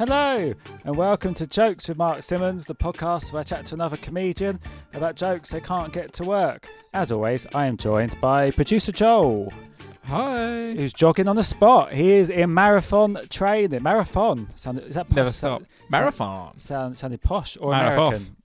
[0.00, 3.98] Hello, and welcome to Jokes with Mark Simmons, the podcast where I chat to another
[3.98, 4.58] comedian
[4.94, 6.70] about jokes they can't get to work.
[6.94, 9.52] As always, I am joined by producer Joel,
[10.04, 10.72] Hi.
[10.72, 11.92] who's jogging on the spot.
[11.92, 13.82] He is in marathon training.
[13.82, 14.48] Marathon.
[14.54, 15.16] Sounded, is that posh?
[15.16, 15.62] Never stop.
[15.90, 16.56] Marathon.
[16.56, 18.06] Sound, sounded posh or Marathon.
[18.06, 18.36] American?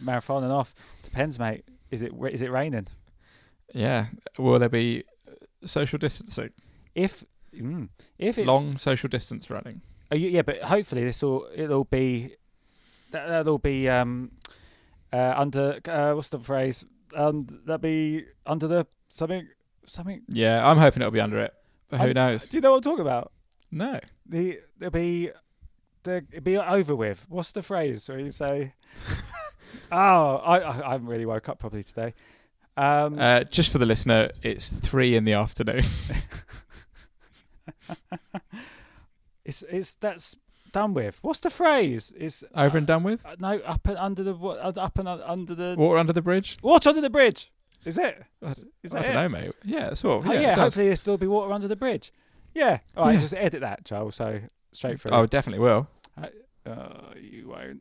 [0.00, 0.72] Marathon and off.
[1.02, 1.64] Depends, mate.
[1.90, 2.86] Is it is it raining?
[3.74, 4.06] Yeah.
[4.38, 5.02] Will there be
[5.64, 6.50] social distancing?
[6.94, 7.88] If mm,
[8.20, 9.82] if it's Long social distance running.
[10.12, 12.34] Oh, you- yeah, but hopefully this will it'll be
[13.12, 14.30] that, that'll be um
[15.12, 19.48] uh under uh what's the phrase um that'll be under the something
[19.86, 20.20] something.
[20.28, 21.54] Yeah, I'm hoping it'll be under it.
[21.88, 22.48] But who I'm- knows?
[22.48, 23.32] Do you know what I'm talking about?
[23.70, 23.98] No.
[24.26, 25.30] The there'll be
[26.02, 27.24] the it'll be over with.
[27.30, 28.74] What's the phrase where you say?
[29.92, 32.12] oh, I, I I haven't really woke up properly today.
[32.76, 35.82] Um, Uh, just for the listener, it's three in the afternoon.
[39.44, 40.36] it's it's that's
[40.72, 41.18] done with.
[41.22, 42.12] What's the phrase?
[42.16, 43.24] It's Over and done with?
[43.26, 46.22] uh, no up and under the what up and un- under the Water under the
[46.22, 46.58] bridge?
[46.62, 47.50] water under the bridge.
[47.84, 48.22] Is it?
[48.42, 49.14] I, Is I don't it?
[49.14, 49.52] know, mate.
[49.64, 50.30] Yeah, sort of.
[50.30, 52.12] Oh, Yeah, yeah, it hopefully there'll still be water under the bridge.
[52.54, 52.76] Yeah.
[52.96, 53.20] All right, Yeah.
[53.20, 54.12] just edit that, Joel.
[54.12, 54.40] So
[54.72, 55.10] straight through.
[55.12, 55.88] Oh, definitely will.
[56.64, 57.80] Uh, you won't.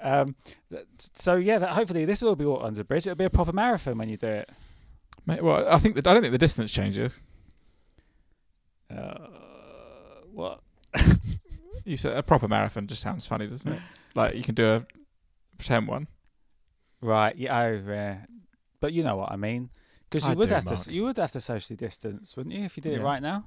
[0.00, 0.34] Um.
[0.70, 3.06] th- So yeah, that, hopefully this will be water under the bridge.
[3.06, 4.48] It'll be a proper marathon when you do it.
[5.26, 7.20] Mate, well, I think that I don't think the distance changes.
[8.90, 9.16] Uh,
[10.32, 10.60] what?
[11.84, 13.80] You said a proper marathon just sounds funny, doesn't it?
[14.14, 14.86] Like you can do a
[15.56, 16.06] pretend one.
[17.00, 17.34] Right.
[17.36, 17.58] Yeah.
[17.58, 18.18] Oh, yeah.
[18.80, 19.70] But you know what I mean.
[20.10, 20.92] Because you I would do, have to.
[20.92, 23.46] You would have to socially distance, wouldn't you, if you did it right now?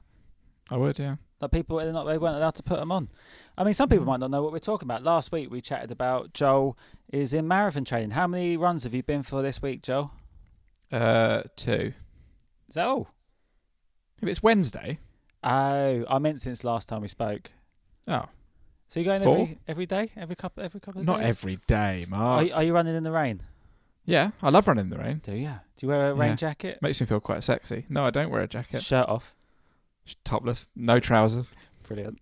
[0.69, 1.15] I would, yeah.
[1.41, 3.09] Like people, they're not, they weren't allowed to put them on.
[3.57, 4.09] I mean, some people Mm.
[4.09, 5.03] might not know what we're talking about.
[5.03, 6.77] Last week we chatted about Joel
[7.11, 8.11] is in marathon training.
[8.11, 10.11] How many runs have you been for this week, Joel?
[10.91, 11.93] Uh, two.
[12.69, 13.09] Is that all?
[14.21, 14.99] If it's Wednesday,
[15.43, 17.51] Oh, I meant since last time we spoke.
[18.07, 18.25] oh,
[18.87, 19.33] So you going Four?
[19.41, 21.13] every every day, every couple every couple of days?
[21.15, 21.29] not days?
[21.29, 22.47] every day, Are, Mark.
[22.47, 23.41] you- are you running in the rain?
[24.05, 25.21] Yeah, I love running in the rain.
[25.23, 25.47] Do you?
[25.77, 26.35] Do you wear a rain Yeah.
[26.35, 26.81] jacket?
[26.81, 27.85] Makes me feel quite sexy.
[27.89, 28.81] No, I don't wear a jacket.
[28.83, 29.35] Shirt off.
[30.23, 31.55] Topless, no trousers.
[31.87, 32.19] Brilliant.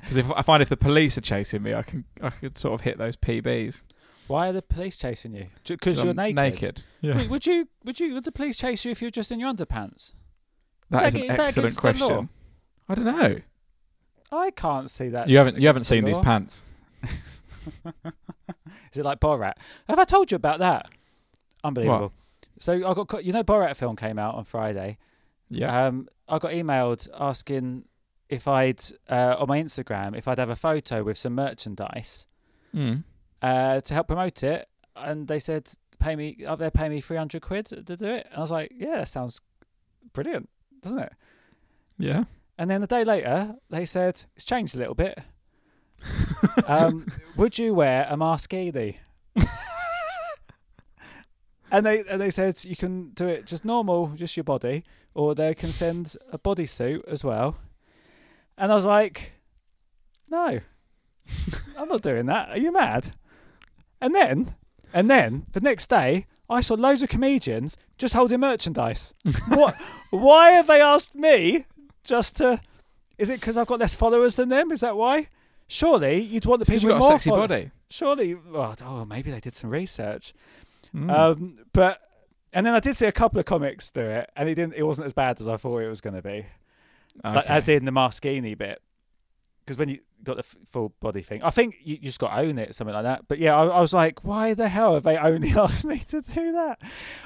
[0.00, 2.74] Because if I find if the police are chasing me, I can I could sort
[2.74, 3.82] of hit those PBs.
[4.28, 5.46] Why are the police chasing you?
[5.66, 6.36] Because you're I'm naked.
[6.36, 6.82] Naked.
[7.00, 7.16] Yeah.
[7.16, 9.52] Wait, would you would you would the police chase you if you're just in your
[9.52, 10.14] underpants?
[10.90, 12.08] that that is an ag- is that excellent against the law?
[12.08, 12.28] question.
[12.88, 13.40] I don't know.
[14.30, 15.28] I can't see that.
[15.28, 16.62] you haven't you haven't the seen these pants.
[18.92, 19.54] Is it like Borat?
[19.88, 20.88] Have I told you about that?
[21.64, 22.12] Unbelievable.
[22.58, 24.98] So I got you know Borat film came out on Friday.
[25.50, 25.86] Yeah.
[25.86, 27.84] Um, I got emailed asking
[28.28, 32.26] if I'd uh, on my Instagram if I'd have a photo with some merchandise
[32.74, 33.02] mm.
[33.40, 37.16] uh, to help promote it, and they said pay me up there, pay me three
[37.16, 38.26] hundred quid to do it.
[38.30, 39.40] And I was like, yeah, that sounds
[40.12, 40.48] brilliant,
[40.82, 41.12] doesn't it?
[41.98, 42.24] Yeah.
[42.58, 45.18] And then a day later, they said it's changed a little bit.
[46.66, 48.96] um, would you wear a maskini?
[51.70, 54.82] and they and they said you can do it just normal, just your body,
[55.14, 57.56] or they can send a bodysuit as well.
[58.56, 59.34] And I was like,
[60.28, 60.60] no,
[61.76, 62.50] I'm not doing that.
[62.50, 63.14] Are you mad?
[64.00, 64.56] And then,
[64.92, 69.14] and then the next day, I saw loads of comedians just holding merchandise.
[69.48, 69.76] what?
[70.10, 71.66] Why have they asked me
[72.08, 72.60] just to?
[73.18, 74.70] Is it because I've got less followers than them?
[74.72, 75.28] Is that why?
[75.66, 77.70] Surely you'd want the Because people with got a more sexy follow- body.
[77.90, 80.32] Surely, well, oh, maybe they did some research.
[80.94, 81.10] Mm.
[81.10, 82.00] Um, but
[82.52, 84.74] and then I did see a couple of comics do it, and it didn't.
[84.74, 86.46] It wasn't as bad as I thought it was going to be.
[87.24, 88.80] Like, as in the Maskini bit.
[89.60, 92.28] because when you got the f- full body thing, I think you, you just got
[92.34, 93.26] to own it, something like that.
[93.28, 96.20] But yeah, I, I was like, why the hell have they only asked me to
[96.20, 96.80] do that?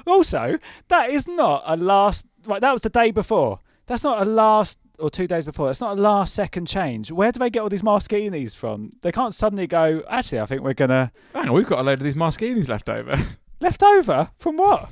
[0.07, 0.57] Also,
[0.89, 2.25] that is not a last.
[2.45, 3.59] Like that was the day before.
[3.85, 5.67] That's not a last or two days before.
[5.67, 7.11] That's not a last second change.
[7.11, 8.91] Where do they get all these Maskinis from?
[9.01, 10.03] They can't suddenly go.
[10.09, 12.89] Actually, I think we're gonna Hang on, we've got a load of these Maskinis left
[12.89, 13.15] over.
[13.59, 14.89] left over from what?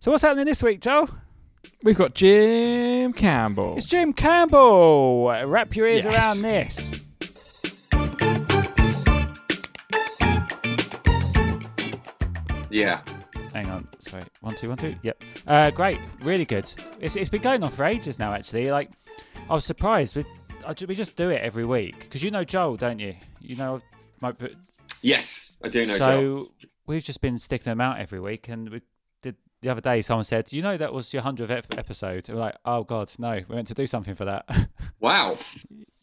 [0.00, 1.08] So what's happening this week, Joe?
[1.82, 3.76] We've got Jim Campbell.
[3.76, 5.28] It's Jim Campbell.
[5.46, 6.14] Wrap your ears Yes.
[6.14, 7.00] around this.
[12.70, 13.00] Yeah.
[13.58, 14.22] Hang on, sorry.
[14.40, 14.94] One, two, one, two.
[15.02, 15.24] Yep.
[15.46, 16.72] Uh, great, really good.
[17.00, 18.32] It's it's been going on for ages now.
[18.32, 18.88] Actually, like
[19.50, 20.14] I was surprised.
[20.14, 20.24] We
[20.64, 23.14] I, we just do it every week because you know Joel, don't you?
[23.40, 23.80] You know,
[24.20, 24.32] my,
[25.02, 25.94] Yes, I do know.
[25.96, 26.50] so Joel.
[26.86, 28.80] we've just been sticking them out every week, and we
[29.22, 30.02] did the other day.
[30.02, 33.10] Someone said, "You know, that was your hundredth ep- episode." And we're like, "Oh God,
[33.18, 33.40] no!
[33.48, 34.44] We meant to do something for that."
[35.00, 35.38] Wow,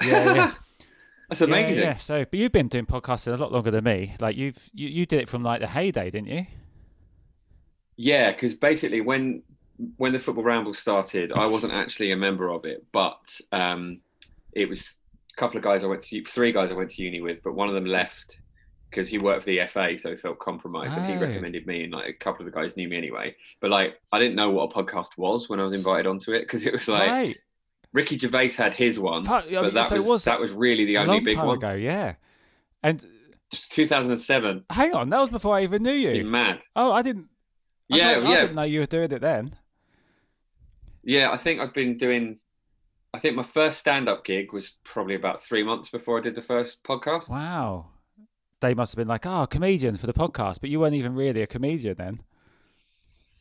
[0.02, 0.54] yeah, yeah.
[1.30, 1.84] that's Yeah, amazing.
[1.84, 4.14] Yeah, So, but you've been doing podcasting a lot longer than me.
[4.22, 6.46] Like you've you, you did it from like the heyday, didn't you?
[7.98, 9.44] Yeah, because basically when
[9.98, 14.00] when the football ramble started, I wasn't actually a member of it, but um,
[14.54, 14.96] it was
[15.34, 17.56] a couple of guys I went to, three guys I went to uni with, but
[17.56, 18.38] one of them left
[18.90, 20.94] because he worked for the FA, so he felt compromised.
[20.94, 21.20] So he Oh.
[21.20, 23.36] recommended me, and like a couple of the guys knew me anyway.
[23.60, 26.42] But like, I didn't know what a podcast was when I was invited onto it
[26.42, 27.38] because it was like right.
[27.92, 30.98] Ricky Gervais had his one, I but that so was, was that was really the
[31.00, 31.58] only long big time one.
[31.58, 32.16] ago, yeah.
[32.84, 33.04] And
[33.52, 34.66] 2007.
[34.70, 36.08] hang on, that was before I even knew you.
[36.10, 36.26] You're you.
[36.26, 36.62] mad.
[36.76, 37.28] Oh, I didn't.
[37.92, 39.56] I Yeah, I didn't know you were doing it then.
[41.04, 42.40] Yeah, I think I've been doing.
[43.14, 46.42] I think my first stand-up gig was probably about three months before I did the
[46.42, 47.30] first podcast.
[47.30, 47.88] Wow.
[48.60, 51.42] They must have been like, oh, comedian for the podcast, but you weren't even really
[51.42, 52.22] a comedian then.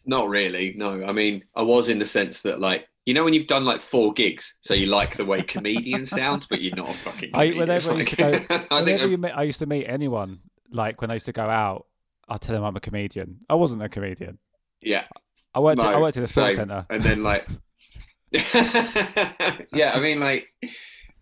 [0.06, 0.74] Not really.
[0.76, 3.64] No, I mean, I was in the sense that, like, you know, when you've done
[3.64, 7.30] like four gigs, so you like the way comedian sounds, but you're not a fucking.
[7.34, 7.58] I, Comedian.
[7.58, 11.00] whenever I used to go, I whenever you meet, I used to meet anyone, like
[11.00, 11.86] when I used to go out,
[12.28, 13.40] I'd tell them I'm a comedian.
[13.48, 14.38] I wasn't a comedian.
[14.80, 15.04] yeah,
[15.54, 15.80] I worked.
[15.80, 16.86] no, at, I worked in a sports centre.
[16.90, 17.46] and then like,
[18.32, 20.48] yeah, I mean, like,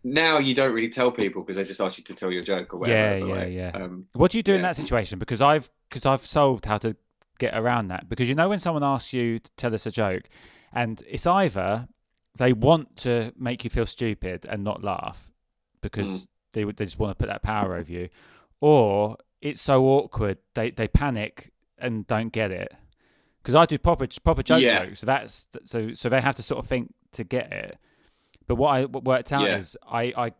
[0.05, 2.75] now you don't really tell people because they just ask you to tell your joke
[2.75, 3.19] or whatever.
[3.19, 3.71] Yeah, yeah, like, yeah.
[3.75, 5.19] Um, What do you do in that situation?
[5.19, 6.97] Because I've because I've solved how to
[7.39, 8.09] get around that.
[8.09, 10.29] Because you know when someone asks you to tell us a joke,
[10.73, 11.89] and it's either
[12.37, 15.31] they want to make you feel stupid and not laugh
[15.81, 18.09] because they they just want to put that power over you,
[18.61, 22.73] or it's so awkward they they panic and don't get it.
[23.43, 24.85] Because I do proper proper joke Yeah.
[24.85, 27.77] jokes, so that's so so they have to sort of think to get it.
[28.47, 29.57] But what I what worked out Yeah.
[29.59, 30.33] is I, I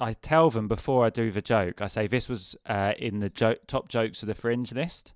[0.00, 1.82] I tell them before I do the joke.
[1.82, 3.28] I say this was uh, in the
[3.66, 5.12] top jokes of the fringe list,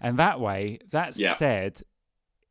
[0.00, 1.34] and that way, that Yeah.
[1.34, 1.82] said,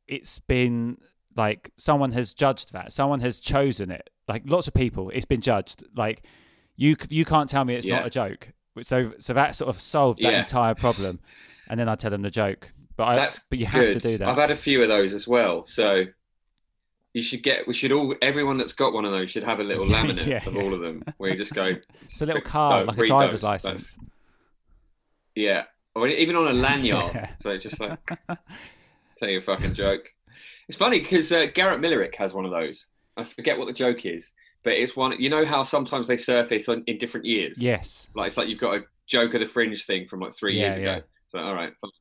[0.08, 0.98] it's been
[1.36, 2.94] like someone has judged that.
[2.94, 4.10] Someone has chosen it.
[4.28, 5.84] Like lots of people, it's been judged.
[5.96, 6.24] Like
[6.76, 8.50] you you can't tell me it's not a joke.
[8.82, 10.40] So so that sort of solved that Yeah.
[10.40, 11.20] entire problem,
[11.70, 12.72] and then I tell them the joke.
[12.96, 14.28] But I That's but you have to do that.
[14.28, 15.66] I've had a few of those as well.
[15.66, 16.06] So
[17.14, 17.68] you should get.
[17.68, 18.16] We should all.
[18.22, 20.62] Everyone that's got one of those should have a little laminate Yeah, of yeah.
[20.62, 21.66] all of them, where you just go.
[22.04, 23.44] it's a little no, card, like a driver's those.
[23.44, 23.98] license.
[25.36, 25.64] Yeah,
[25.96, 27.06] or even on a lanyard.
[27.14, 27.30] Yeah.
[27.42, 28.00] So it's just like
[29.18, 30.10] tell you a fucking joke.
[30.68, 32.86] It's funny because uh, Garrett Millerick has one of those.
[33.18, 34.32] I forget what the joke is,
[34.64, 35.16] but it's one.
[35.20, 37.58] You know how sometimes they surface on, in different years.
[37.60, 38.10] Yes.
[38.16, 40.78] Like it's like you've got a joke of the fringe thing from like three years
[40.78, 40.96] Yeah, yeah.
[40.98, 41.06] ago.
[41.32, 41.74] So all right.
[41.82, 41.92] fine.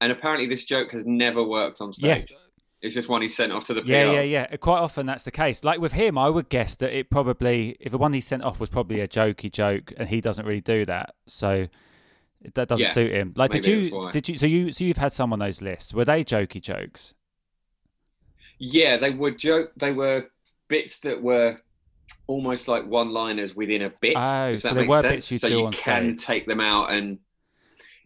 [0.00, 2.26] And apparently this joke has never worked on stage.
[2.30, 2.36] Yeah.
[2.82, 4.56] It's just one he sent off to the Yeah, yeah, yeah.
[4.56, 5.62] Quite often that's the case.
[5.62, 8.58] Like with him, I would guess that it probably, if the one he sent off
[8.58, 11.68] was probably a jokey joke, and he doesn't really do that, so
[12.54, 13.34] that doesn't Yeah, suit him.
[13.36, 14.36] Like, did you, did you?
[14.36, 15.94] So you, so you've had some on those lists.
[15.94, 17.14] Were they jokey jokes?
[18.58, 19.70] Yeah, they were joke.
[19.76, 20.26] They were
[20.66, 21.58] bits that were
[22.32, 24.14] almost like one-liners within a bit.
[24.16, 25.12] Oh, so they were sense.
[25.14, 26.26] bits you'd so do you on can stage.
[26.26, 27.18] take them out and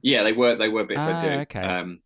[0.02, 1.30] yeah, they were they were bits Ah, I do.
[1.42, 1.61] okay.
[1.61, 2.00] Um,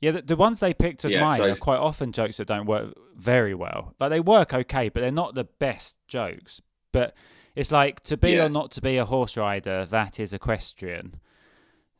[0.00, 2.46] Yeah, the, the ones they picked of Yeah, mine so- are quite often jokes that
[2.48, 3.94] don't work very well.
[4.00, 6.60] Like they work okay, but they're not the best jokes.
[6.92, 7.14] But
[7.54, 8.46] it's like to be Yeah.
[8.46, 9.86] or not to be a horse rider.
[9.86, 11.14] That is equestrian.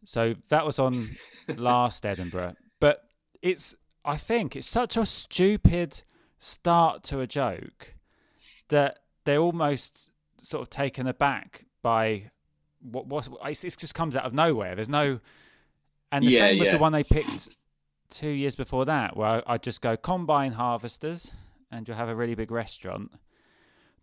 [0.05, 1.17] So that was on
[1.57, 2.55] last Edinburgh.
[2.81, 3.05] But
[3.41, 3.75] it's
[4.05, 6.03] I think it's such a stupid
[6.39, 7.95] start to a joke
[8.69, 12.31] that they're almost sort of taken aback by
[12.81, 14.75] what what it just comes out of nowhere.
[14.75, 15.21] There's no
[16.11, 17.49] and the Yeah, same with the one they picked
[18.11, 21.33] two years before that, where I just go combine harvesters
[21.71, 23.13] and you'll have a really big restaurant.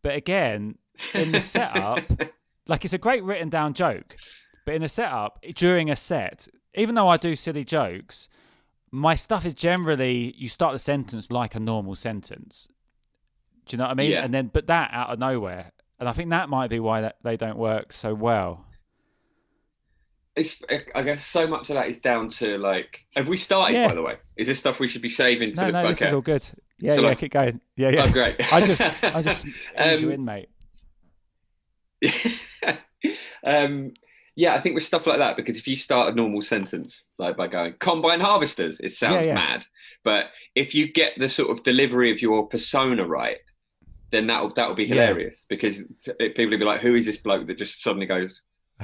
[0.02, 0.78] But again,
[1.14, 2.12] in the setup,
[2.68, 4.18] like it's a great written down joke,
[4.66, 8.28] but in the setup during a set, even though I do silly jokes,
[8.92, 12.68] my stuff is generally you start the sentence like a normal sentence.
[13.70, 14.12] Do you know what I mean?
[14.12, 14.24] Yeah.
[14.26, 17.18] And then, but that out of nowhere, and I think that might be why that
[17.24, 18.66] they don't work so well.
[20.36, 20.56] It's,
[20.96, 23.02] I guess so much of that is down to like.
[23.16, 23.74] Have we started?
[23.76, 23.88] Yeah.
[23.90, 25.72] By the way, is this stuff we should be saving for No, the?
[25.84, 26.48] no, this is all good.
[26.80, 27.62] Yeah, So, yeah, like- keep going.
[27.76, 28.06] Yeah, yeah.
[28.08, 28.36] Oh, great.
[28.54, 29.46] I just, I just
[29.86, 30.50] ease you Um, in, mate.
[33.44, 33.94] um,
[34.36, 37.36] yeah, I think with stuff like that, because if you start a normal sentence like
[37.36, 39.34] by going combine harvesters, it sounds Yeah, yeah.
[39.34, 39.66] mad.
[40.04, 43.38] But if you get the sort of delivery of your persona right,
[44.12, 44.96] then that'll that'll be Yeah.
[45.08, 45.80] hilarious because
[46.20, 48.42] it, people will be like, "Who is this bloke that just suddenly goes?"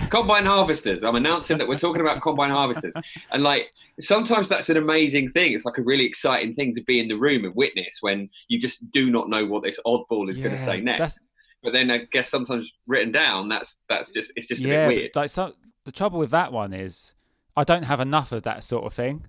[0.09, 1.05] Combine harvesters.
[1.05, 2.93] I'm announcing that we're talking about combine harvesters,
[3.31, 5.53] and like sometimes that's an amazing thing.
[5.53, 8.59] It's like a really exciting thing to be in the room and witness when you
[8.59, 10.99] just do not know what this oddball is going to say next.
[10.99, 11.27] That's,
[11.63, 14.95] But then I guess sometimes written down, that's that's just it's just a yeah, bit
[14.97, 15.11] weird.
[15.15, 15.53] like so,
[15.85, 17.13] the trouble with that one is
[17.55, 19.27] I don't have enough of that sort of thing.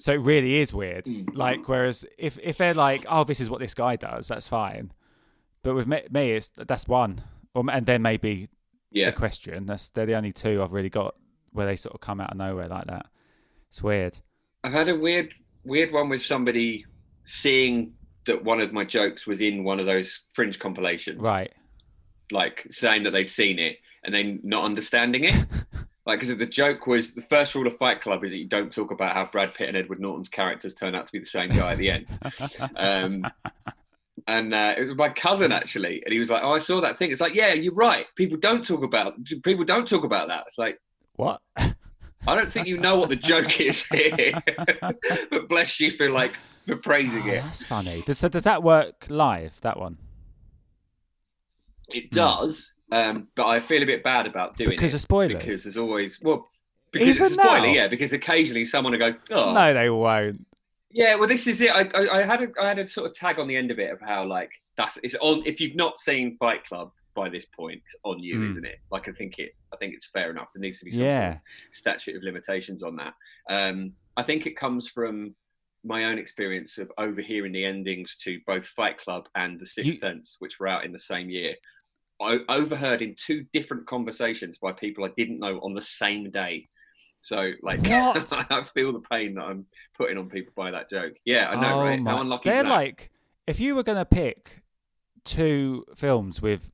[0.00, 1.04] So it really is weird.
[1.04, 1.28] Mm.
[1.34, 4.92] Like, whereas if if they're like, oh, this is what this guy does, that's fine.
[5.62, 7.20] But with me, me it's that's one,
[7.54, 8.48] or and then maybe
[8.90, 9.66] Yeah, the question.
[9.66, 11.14] That's they're the only two I've really got
[11.52, 13.06] where they sort of come out of nowhere like that.
[13.70, 14.18] It's weird.
[14.64, 15.34] I've had a weird
[15.64, 16.84] weird one with somebody
[17.26, 17.92] seeing
[18.26, 21.52] that one of my jokes was in one of those fringe compilations, Right.
[22.30, 25.34] like saying that they'd seen it and then not understanding it.
[26.06, 28.72] like, because the joke was the first rule of Fight Club is that you don't
[28.72, 31.48] talk about how Brad Pitt and Edward Norton's characters turn out to be the same
[31.50, 32.06] guy at the end.
[32.76, 33.26] Um,
[34.28, 36.96] and uh, it was my cousin actually, and he was like, "Oh, I saw that
[36.98, 38.06] thing." It's like, "Yeah, you're right.
[38.14, 40.78] People don't talk about people don't talk about that." It's like,
[41.16, 41.40] What?
[41.56, 44.32] I don't think you know what the joke is here,
[45.30, 46.34] but bless you for like
[46.66, 47.42] for praising Oh, it.
[47.42, 48.02] that's funny.
[48.06, 49.58] Does does that work live?
[49.62, 49.96] That one
[51.92, 55.00] It does, um, but I feel a bit bad about doing because it because of
[55.00, 55.44] spoilers.
[55.44, 56.46] because there's always well
[56.92, 57.72] because Even it's a spoiler, now?
[57.72, 57.86] yeah.
[57.88, 60.46] Because occasionally someone will go, "Oh, No, they won't.
[60.90, 61.70] Yeah." Well, this is it.
[61.70, 63.78] I, I, I had a I had a sort of tag on the end of
[63.78, 65.42] it of how like that's it's on.
[65.46, 68.50] If you've not seen Fight Club by this point, it's on you, Mm.
[68.50, 68.78] isn't it?
[68.90, 69.52] Like I think it.
[69.72, 70.48] I think it's fair enough.
[70.54, 71.38] There needs to be some sort of
[71.72, 73.14] statute of limitations on that.
[73.50, 75.34] Um, I think it comes from
[75.84, 79.92] my own experience of overhearing the endings to both Fight Club and The Sixth You-
[79.98, 81.54] Sense, which were out in the same year.
[82.20, 86.68] I overheard in two different conversations by people I didn't know on the same day.
[87.20, 91.14] So, like, I feel the pain that I'm putting on people by that joke.
[91.24, 92.00] Yeah, I know, oh right?
[92.00, 92.10] my.
[92.12, 93.10] How unlucky They're like,
[93.46, 94.62] if you were going to pick
[95.24, 96.70] two films with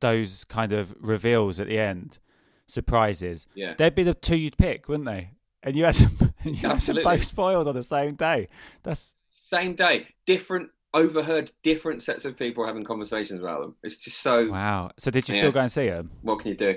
[0.00, 2.18] those kind of reveals at the end,
[2.66, 5.30] surprises, yeah, they'd be the two you'd pick, wouldn't they?
[5.62, 8.48] And you had them, you had them both spoiled on the same day.
[8.82, 10.70] That's same day, different.
[10.92, 13.74] Overheard different sets of people having conversations about them.
[13.82, 14.48] It's just so.
[14.48, 14.92] wow.
[14.96, 15.40] So did you Yeah.
[15.40, 16.12] still go and see them?
[16.22, 16.76] what can you do?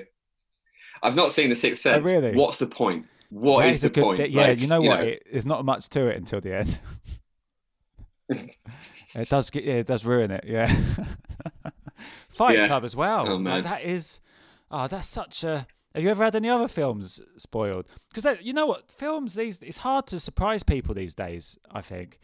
[1.02, 2.06] I've not seen the Sixth oh, Sense.
[2.06, 2.34] Oh, really?
[2.34, 3.06] What's the point?
[3.30, 4.18] What That is is the good point?
[4.18, 5.00] bit- yeah, Like, you know what?
[5.00, 6.78] It, there's not much to it until the end.
[9.14, 10.44] it does get, yeah, it does ruin it.
[10.46, 10.66] Yeah.
[12.28, 12.66] Fight Yeah.
[12.66, 13.28] Club as well.
[13.28, 14.20] Oh, Like, that is,
[14.70, 15.66] oh, that's such a.
[15.94, 17.86] Have you ever had any other films spoiled?
[18.12, 21.58] Because you know what, films these it's hard to surprise people these days.
[21.72, 22.20] I think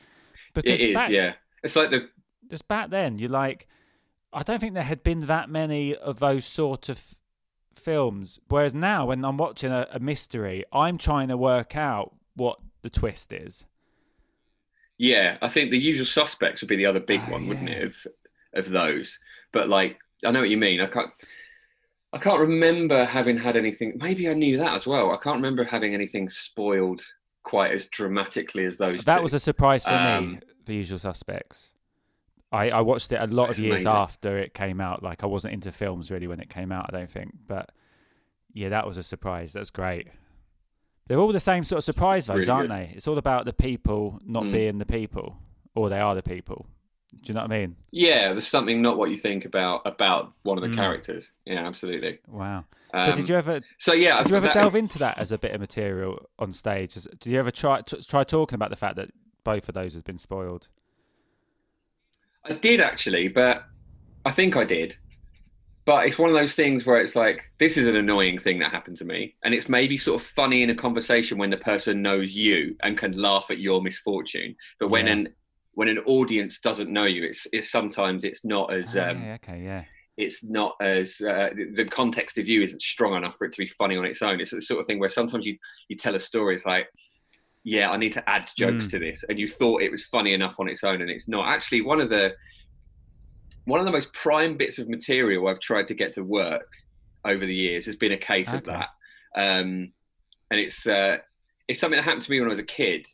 [0.53, 0.95] because it is.
[0.95, 2.09] back, Yeah, it's like the
[2.49, 3.67] just back then, you like,
[4.33, 7.15] I don't think there had been that many of those sort of
[7.79, 8.41] films.
[8.49, 12.91] Whereas now, when I'm watching a, a mystery, I'm trying to work out what the
[12.91, 13.67] twist is.
[14.99, 15.39] yeah.
[15.43, 17.83] I think the usual suspects would be the other big Oh, one, wouldn't it?
[17.85, 18.07] Of
[18.55, 19.19] of those,
[19.53, 20.81] but like I know what you mean.
[20.81, 21.11] I can't.
[22.13, 23.95] I can't remember having had anything.
[24.01, 25.11] Maybe I knew that as well.
[25.13, 27.03] I can't remember having anything spoiled
[27.43, 29.05] quite as dramatically as those.
[29.05, 29.23] that two.
[29.25, 29.97] was a surprise for me.
[29.97, 31.74] Um, The Usual Suspects.
[32.55, 35.03] I, I watched it a lot of years after it came out.
[35.03, 36.87] Like I wasn't into films really when it came out.
[36.89, 37.71] I don't think, but
[38.53, 39.53] yeah, that was a surprise.
[39.53, 40.09] That's great.
[41.07, 42.77] They're all the same sort of surprise, those, Really aren't good.
[42.79, 42.93] they?
[42.95, 44.53] It's all about the people not Mm.
[44.53, 45.37] being the people,
[45.75, 46.67] or they are the people.
[47.21, 47.77] Do you know what I mean?
[47.91, 50.77] Yeah, there's something not what you think about about one of the Mm.
[50.77, 51.31] characters.
[51.45, 52.19] Yeah, absolutely.
[52.27, 52.65] Wow.
[52.95, 55.31] Um, so did you ever So yeah, did you ever that- delve into that as
[55.31, 56.95] a bit of material on stage?
[56.95, 59.11] Did you ever try t- try talking about the fact that
[59.45, 60.69] both of those has been spoiled?
[62.45, 63.65] I did actually, but
[64.25, 64.97] I think I did.
[65.87, 68.71] But it's one of those things where it's like, this is an annoying thing that
[68.73, 69.35] happened to me.
[69.45, 72.97] And it's maybe sort of funny in a conversation when the person knows you and
[72.97, 74.57] can laugh at your misfortune.
[74.81, 75.13] But when Yeah.
[75.13, 75.35] an
[75.77, 79.35] when an audience doesn't know you, it's, it's sometimes it's not as Ah, um, yeah,
[79.43, 79.85] okay, yeah.
[80.17, 83.59] it's not as uh, the- the context of you isn't strong enough for it to
[83.59, 84.41] be funny on its own.
[84.41, 85.59] It's the sort of thing where sometimes you
[85.89, 86.87] you tell a story, it's like,
[87.65, 88.91] yeah, I need to add jokes Mm.
[88.91, 91.49] to this, and you thought it was funny enough on its own, and it's not.
[91.49, 92.35] Actually, one of the
[93.65, 96.69] one of the most prime bits of material I've tried to get to work
[97.25, 98.89] over the years has been a case of that,
[99.35, 99.91] um,
[100.51, 101.17] and it's uh,
[101.67, 103.07] it's something that happened to me when I was a kid.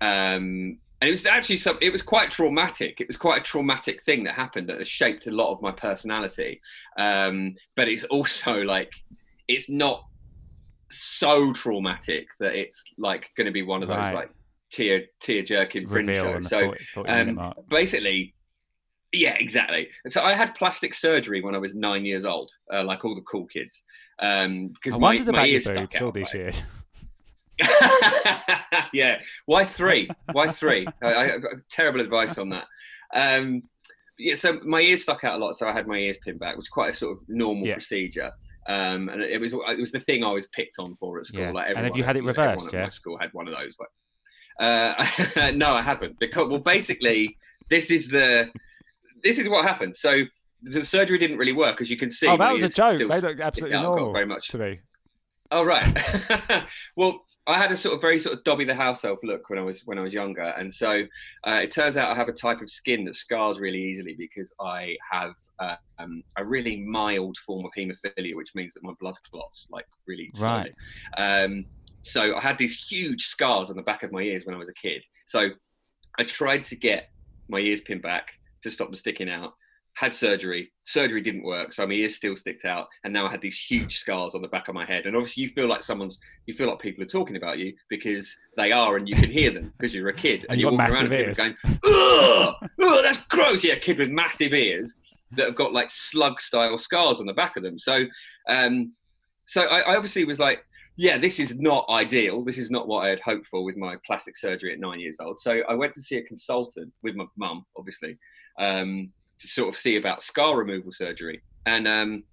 [0.00, 1.76] Um, and it was actually some.
[1.82, 3.00] It was quite traumatic.
[3.00, 5.70] It was quite a traumatic thing that happened that has shaped a lot of my
[5.72, 6.62] personality.
[6.98, 8.90] Um, but it's also like
[9.48, 10.04] it's not
[10.96, 14.14] so traumatic that it's like going to be one of those Right.
[14.14, 14.30] like
[14.70, 16.48] tear tear jerking fringe shows.
[16.48, 18.34] So 40, 40 um, basically,
[19.12, 19.88] yeah, exactly.
[20.08, 23.22] So I had plastic surgery when I was nine years old, uh, like all the
[23.22, 23.82] cool kids.
[24.18, 26.40] Um, because I my, wondered my about your ears stuck boobs all these right?
[26.40, 26.62] years.
[28.92, 29.20] yeah.
[29.46, 30.10] Why three?
[30.32, 30.86] Why three?
[31.02, 32.66] I, I got terrible advice on that.
[33.14, 33.62] Um,
[34.18, 36.56] yeah, so my ears stuck out a lot, so I had my ears pinned back,
[36.56, 37.74] which was quite a sort of normal Yeah.
[37.74, 38.32] procedure.
[38.66, 41.42] Um, and it was it was the thing I was picked on for at school.
[41.42, 41.52] Yeah.
[41.52, 42.84] Like And have you had it reversed, yeah?
[42.84, 43.76] my school had one of those.
[43.78, 43.88] Like,
[45.36, 46.18] uh, no, I haven't.
[46.18, 47.36] Because well, basically,
[47.68, 48.50] this is the
[49.22, 49.96] this is what happened.
[49.96, 50.22] So
[50.62, 52.26] the surgery didn't really work, as you can see.
[52.26, 52.98] oh, that was a joke.
[52.98, 53.78] They look absolutely.
[53.80, 54.80] Normal Very much to me.
[55.50, 56.64] Oh right.
[56.96, 59.58] well, I had a sort of very sort of Dobby the house elf look when
[59.58, 61.02] I was when I was younger, and so
[61.46, 64.52] uh, it turns out I have a type of skin that scars really easily because
[64.60, 69.16] I have uh, um, a really mild form of haemophilia, which means that my blood
[69.30, 70.74] clots like really slowly.
[71.18, 71.66] Um,
[72.02, 74.68] so I had these huge scars on the back of my ears when I was
[74.68, 75.02] a kid.
[75.26, 75.50] So
[76.18, 77.10] I tried to get
[77.48, 78.32] my ears pinned back
[78.62, 79.54] to stop them sticking out.
[79.96, 80.72] Had surgery.
[80.82, 83.98] Surgery didn't work, so my ears still sticked out, and now I had these huge
[83.98, 85.06] scars on the back of my head.
[85.06, 88.36] And obviously, you feel like someone's, you feel like people are talking about you because
[88.56, 90.90] they are, and you can hear them because you're a kid, And you're you've got
[90.90, 94.96] walking around and going, "Ugh, ugh, that's gross." Yeah, a kid with massive ears
[95.36, 97.78] that have got like slug-style scars on the back of them.
[97.78, 98.04] So,
[98.48, 98.92] um,
[99.46, 100.64] so I, I obviously was like,
[100.96, 102.44] yeah, this is not ideal.
[102.44, 105.16] This is not what I had hoped for with my plastic surgery at nine years
[105.20, 105.40] old.
[105.40, 108.16] So I went to see a consultant with my mum, obviously,
[108.58, 109.10] um,
[109.44, 111.42] to sort of see about scar removal surgery.
[111.66, 112.24] And um,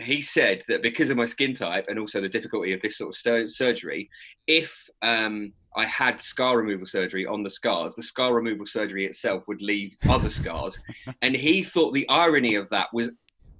[0.00, 3.10] he said that because of my skin type and also the difficulty of this sort
[3.10, 4.10] of stu- surgery,
[4.46, 9.46] if um, I had scar removal surgery on the scars, the scar removal surgery itself
[9.48, 10.78] would leave other scars.
[11.22, 13.10] and he thought the irony of that was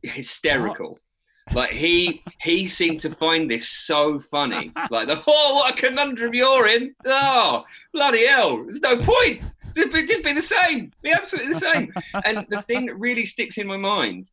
[0.02, 0.98] hysterical.
[1.54, 4.70] Like he he seemed to find this so funny.
[4.90, 6.94] Like the oh what a conundrum you're in.
[7.06, 7.64] Oh
[7.94, 8.64] bloody hell!
[8.64, 9.42] There's no point.
[9.76, 10.92] It'd be, it'd be the same.
[11.02, 11.92] Be absolutely the same.
[12.24, 14.30] And the thing that really sticks in my mind,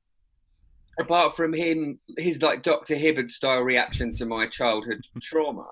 [0.99, 5.67] apart from him, his like Doctor Hibbert style reaction to my childhood trauma,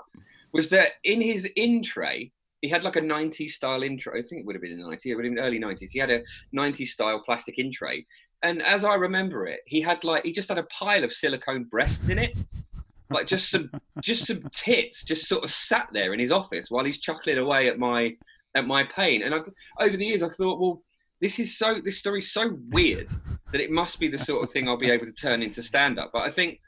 [0.54, 4.18] was that in his in tray he had like a 90s style intro.
[4.18, 5.90] I think it would have been the 90s, it would have been early 90s.
[5.92, 6.22] He had a
[6.56, 8.06] 90s style plastic in tray.
[8.42, 11.66] And as I remember it, he had like, he just had a pile of silicone
[11.66, 12.38] breasts in it.
[13.10, 13.70] Like just some,
[14.02, 17.68] just some tits, just sort of sat there in his office while he's chuckling away
[17.68, 18.16] at my,
[18.56, 19.24] at my pain.
[19.24, 19.48] And I've,
[19.80, 20.84] over the years, I thought, well,
[21.22, 23.10] this is so, this story's so weird
[23.52, 26.00] that it must be the sort of thing I'll be able to turn into stand
[26.00, 26.12] up.
[26.14, 26.60] But I think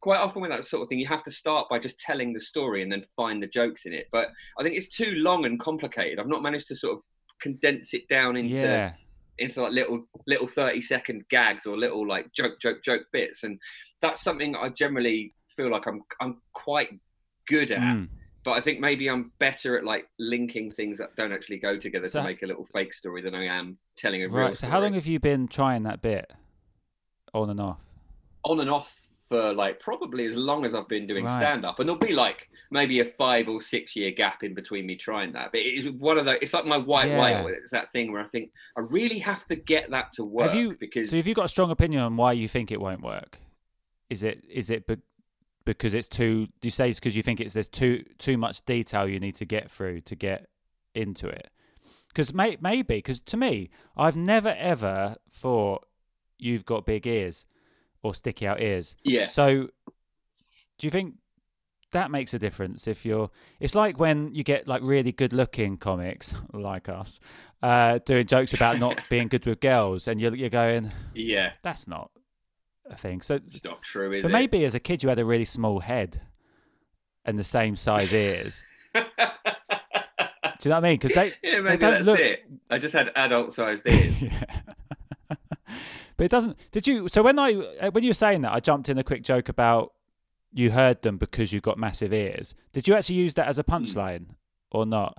[0.00, 2.40] quite often with that sort of thing, you have to start by just telling the
[2.40, 4.08] story and then find the jokes in it.
[4.12, 4.28] But
[4.58, 6.18] I think it's too long and complicated.
[6.18, 7.02] I've not managed to sort of
[7.40, 8.92] condense it down into Yeah.
[9.38, 13.58] into like little little 30 second gags or little like joke joke joke bits and
[14.00, 16.90] that's something I generally feel like I'm I'm quite
[17.48, 18.08] good at Mm.
[18.44, 22.06] But I think maybe I'm better at like linking things that don't actually go together
[22.06, 24.58] So- to make a little fake story than I am telling a real Right.
[24.58, 26.32] So how long have you been trying that bit?
[27.34, 27.80] On and off.
[28.44, 31.32] on and off for like probably as long as I've been doing Right.
[31.32, 34.84] stand up and there'll be like maybe a 5 or 6 year gap in between
[34.84, 37.20] me trying that but it is one of the it's like my white Yeah.
[37.20, 40.50] whale it's that thing where I think I really have to get that to work
[40.50, 40.76] have you?
[40.78, 43.38] because So have you got a strong opinion on why you think it won't work?
[44.10, 44.86] Is it is it
[45.64, 46.46] because it's too?
[46.46, 49.36] Do you say it's because you think it's there's too too much detail you need
[49.36, 50.48] to get through to get
[50.94, 51.50] into it?
[52.08, 55.86] Because may, maybe because to me, I've never ever thought
[56.38, 57.46] you've got big ears
[58.02, 58.96] or sticky out ears.
[59.04, 59.68] yeah So,
[60.78, 61.14] do you think
[61.92, 63.30] that makes a difference if you're?
[63.60, 67.20] It's like when you get like really good-looking comics like us
[67.62, 71.86] uh, doing jokes about not being good with girls, and you're you're going, yeah that's
[71.86, 72.10] not
[72.90, 73.20] a thing.
[73.22, 75.44] So, it's not true is but it maybe as a kid you had a really
[75.44, 76.20] small head
[77.24, 78.62] and the same size ears.
[78.94, 79.04] Do you
[80.70, 80.98] know what I mean?
[80.98, 82.20] Because they yeah, they don't that's look.
[82.20, 82.40] it.
[82.70, 84.22] I just had adult sized ears.
[84.22, 84.44] yeah.
[86.16, 86.56] but it doesn't.
[86.70, 87.08] Did you?
[87.08, 89.48] So when I uh, when you were saying that, I jumped in a quick joke
[89.48, 89.92] about
[90.52, 92.54] you heard them because you've got massive ears.
[92.72, 93.72] Did you actually use that as a Hmm.
[93.74, 94.26] punchline
[94.70, 95.18] or not?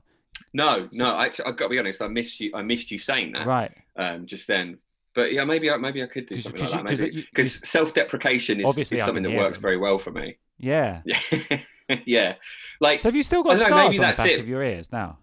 [0.53, 1.17] no, no.
[1.19, 2.01] Actually, I've got to be honest.
[2.01, 2.51] I missed you.
[2.53, 3.71] I missed you saying that Right.
[3.97, 4.77] um, just then.
[5.15, 6.89] But yeah, maybe I, maybe I could do 'Cause- something 'cause like you- that.
[6.89, 9.61] 'cause Maybe you- because self-deprecation is, Obviously, is something that works them.
[9.61, 10.37] very well for me.
[10.57, 11.01] Yeah.
[11.05, 11.19] Yeah,
[12.05, 12.35] yeah.
[12.79, 14.39] Like So have you still got know, scars maybe on the back it.
[14.39, 15.19] of your ears now?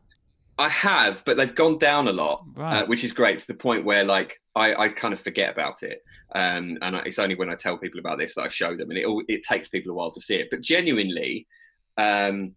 [0.59, 2.83] I have, but they've gone down a lot, Right.
[2.83, 5.83] uh, which is great to the point where like I, I kind of forget about
[5.83, 6.05] it.
[6.35, 8.91] Um, and I- it's only when I tell people about this that I show them,
[8.91, 10.49] and it all, it takes people a while to see it.
[10.51, 11.47] But genuinely,
[11.97, 12.55] um,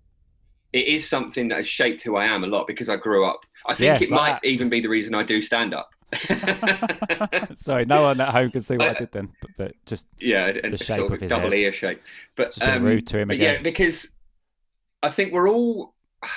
[0.74, 3.46] it is something that has shaped who I am a lot because I grew up.
[3.66, 4.46] I think Yes, it might that.
[4.46, 5.90] even be the reason I do stand up.
[7.56, 10.08] Sorry, no one at home can see what I I- did then, but, but just
[10.20, 11.60] yeah, and The sort shape of of his double head.
[11.60, 12.02] ear shape.
[12.36, 13.56] But Just um, rude to him again.
[13.56, 14.10] yeah, because
[15.02, 15.94] I think we're all.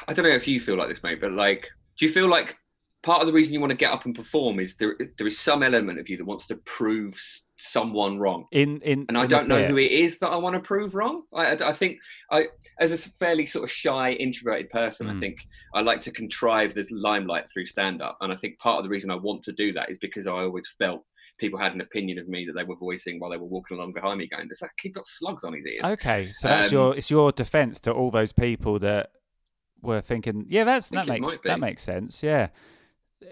[0.09, 2.57] I don't know if you feel like this, mate, but like, do you feel like
[3.03, 5.39] part of the reason you want to get up and perform is there there is
[5.39, 7.21] some element of you that wants to prove
[7.59, 10.61] someone wrong, in in and I don't know who it is that I want to
[10.61, 11.23] prove wrong.
[11.35, 11.99] I, I, I think
[12.31, 12.47] I,
[12.81, 15.21] as a fairly sort of shy, introverted person, I Mm.
[15.21, 15.37] think
[15.75, 18.91] I like to contrive this limelight through stand up, and I think part of the
[18.91, 21.05] reason I want to do that is because I always felt
[21.39, 23.93] people had an opinion of me that they were voicing while they were walking along
[23.93, 26.79] behind me, going, "Does that kid got slugs on his ears?" Okay, so that's Um,
[26.79, 29.11] your it's your defense to all those people that
[29.83, 32.23] were thinking, yeah, that's that makes that makes sense.
[32.23, 32.49] Yeah.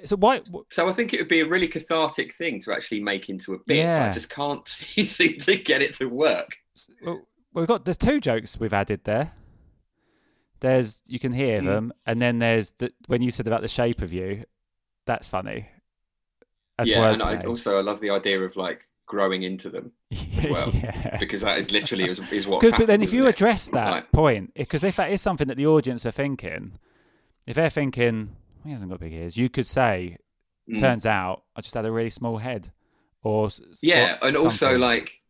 [0.05, 0.41] So why?
[0.71, 3.59] So I think it would be a really cathartic thing to actually make into a
[3.67, 3.79] bit.
[3.79, 4.09] Yeah.
[4.11, 6.57] I just can't seem to get it to work.
[7.03, 9.33] well, We've got there's two jokes we've added there.
[10.61, 11.65] There's you can hear Mm.
[11.67, 14.45] them, and then there's the when you said about the shape of you,
[15.07, 15.69] that's funny.
[16.79, 19.93] As yeah, and I, also I love the idea of like growing into them
[20.51, 21.19] well, yeah.
[21.21, 22.61] because that is literally is, is what.
[22.63, 24.13] Good, but then if you address that Right.
[24.13, 26.79] point, because if that is something that the audience are thinking,
[27.47, 30.19] if they're thinking he hasn't got big ears, you could say,
[30.69, 30.79] Mm.
[30.81, 32.71] "Turns out I just had a really small head,"
[33.23, 33.51] or
[33.83, 35.21] yeah, or and also like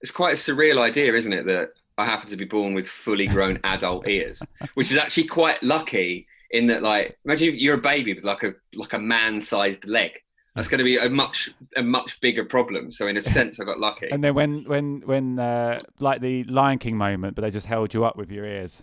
[0.00, 1.44] it's quite a surreal idea, isn't it?
[1.44, 4.40] That I happen to be born with fully grown adult ears,
[4.74, 6.26] which is actually quite lucky.
[6.50, 10.12] In that, like, imagine you're a baby with like a like a man-sized leg.
[10.54, 12.90] That's going to be a much a much bigger problem.
[12.90, 14.08] So in a sense, I got lucky.
[14.10, 17.92] And then when when when uh, like the Lion King moment, but they just held
[17.92, 18.82] you up with your ears,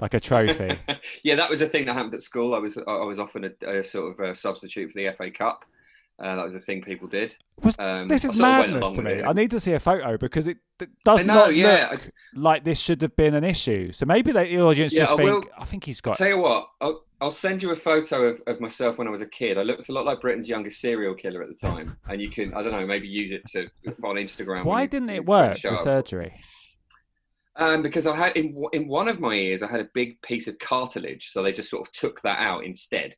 [0.00, 0.78] like a trophy.
[1.22, 2.54] yeah, that was a thing that happened at school.
[2.54, 5.64] I was I was often a, a sort of a substitute for the FA Cup.
[6.18, 7.36] Uh, that was a thing people did.
[7.62, 9.22] Was- Um, this is sort of went madness to me.
[9.22, 11.88] I need to see a photo because it, it does know, not yeah.
[11.92, 13.92] look like this should have been an issue.
[13.92, 16.16] So maybe the audience Yeah, just I think, will- I think he's got.
[16.16, 19.20] Tell you what, I'll, I'll send you a photo of, of myself when I was
[19.20, 19.58] a kid.
[19.58, 22.54] I looked a lot like Britain's youngest serial killer at the time, and you can
[22.54, 23.66] I don't know maybe use it to
[24.02, 24.64] on Instagram.
[24.64, 25.60] Why didn't you it work?
[25.60, 26.32] The surgery.
[27.58, 30.46] Um, because I had in in one of my ears, I had a big piece
[30.46, 33.16] of cartilage, so they just sort of took that out instead.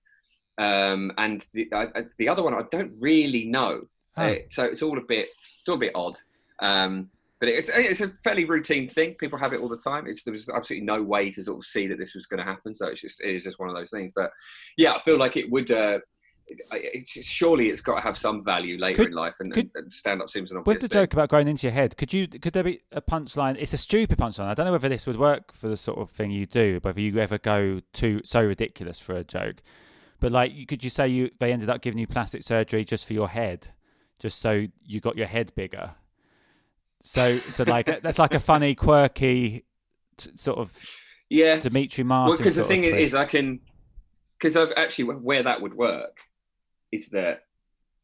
[0.59, 3.83] Um, and the I, I- the other one, I don't really know.
[4.17, 4.23] Oh.
[4.25, 5.29] Uh, so it's all a bit,
[5.61, 6.19] it's all a bit odd.
[6.61, 9.15] Um, but it's it's a fairly routine thing.
[9.15, 10.07] People have it all the time.
[10.09, 12.45] It's there was absolutely no way to sort of see that this was going to
[12.45, 12.75] happen.
[12.75, 14.13] So it's just it is just one of those things.
[14.15, 14.33] But
[14.77, 15.71] yeah, I feel like it would.
[15.71, 15.99] Uh,
[16.51, 19.71] it's just- surely it's got to have some value later Could- in life, and, could-
[19.75, 21.03] and stand up seems an With obvious the thing.
[21.03, 23.57] joke about growing into your head, could you could there be a punchline?
[23.59, 24.47] It's a stupid punchline.
[24.49, 27.01] I don't know whether this would work for the sort of thing you do, whether
[27.01, 29.63] you ever go too so ridiculous for a joke.
[30.21, 33.13] But like, could you say you they ended up giving you plastic surgery just for
[33.13, 33.69] your head,
[34.19, 35.93] just so you got your head bigger?
[37.01, 39.65] So so like that's like a funny, quirky
[40.17, 40.77] t- sort of
[41.29, 42.37] Yeah, Demetri well, Martin.
[42.39, 43.15] because the thing is.
[43.15, 43.61] I can,
[44.37, 46.19] because I've actually where that would work
[46.93, 47.41] is that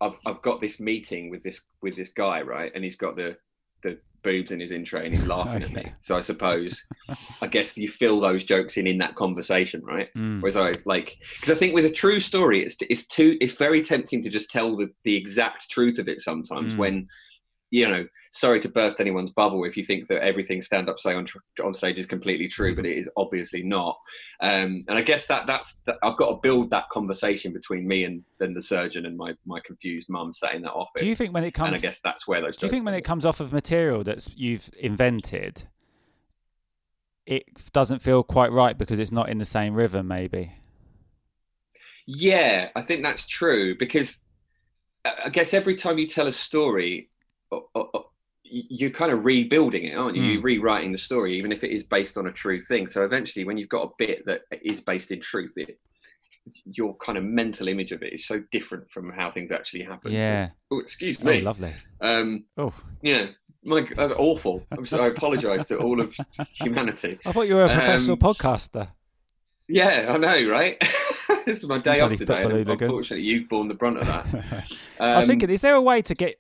[0.01, 3.37] I've I've got this meeting with this with this guy, right, and he's got the
[3.83, 5.93] the boobs in his intro and he's laughing Oh, at me.
[6.01, 6.83] So I suppose,
[7.43, 10.09] I guess you fill those jokes in in that conversation, right?
[10.17, 10.41] Mm.
[10.41, 13.83] Whereas I like because I think with a true story, it's it's too it's very
[13.83, 16.79] tempting to just tell the the exact truth of it sometimes Mm.
[16.79, 17.09] when.
[17.75, 21.13] You know, sorry to burst anyone's bubble if you think that everything stand up say
[21.13, 23.99] on tr- on stage is completely true, but it is obviously not.
[24.41, 28.05] Um, and I guess that that's that I've got to build that conversation between me
[28.05, 31.01] and then the surgeon and my my confused mum sat in that office.
[31.01, 31.67] Do you think when it comes?
[31.67, 32.57] and I guess that's where those.
[32.57, 35.65] Do you think when it comes off of material that's you've invented,
[37.27, 40.07] it doesn't feel quite right because it's not in the same rhythm?
[40.07, 40.53] Maybe.
[42.07, 44.21] Yeah, I think that's true because
[45.05, 47.14] I I guess every time you tell a story, uh, uh, uh,
[48.45, 50.23] you're kind of rebuilding it, aren't you?
[50.23, 50.33] Mm.
[50.35, 52.87] You're rewriting the story, even if it is based on a true thing.
[52.87, 55.79] So eventually, when you've got a bit that is based in truth, it,
[56.67, 60.13] your kind of mental image of it is so different from how things actually happen.
[60.13, 60.51] Yeah.
[60.71, 61.41] Oh, excuse Oh, me.
[61.41, 61.73] lovely.
[62.03, 63.29] Um, Oh, yeah,
[63.65, 64.63] my that's awful.
[64.71, 66.15] I'm sorry, I apologise to all of
[66.53, 67.19] humanity.
[67.25, 68.89] I thought you were a professional Um, podcaster.
[69.69, 70.77] Yeah, I know, right?
[71.47, 72.43] this is my day off today.
[72.45, 74.27] Unfortunately, you've borne the brunt of that.
[75.01, 76.37] I was Um, thinking, is there a way to get?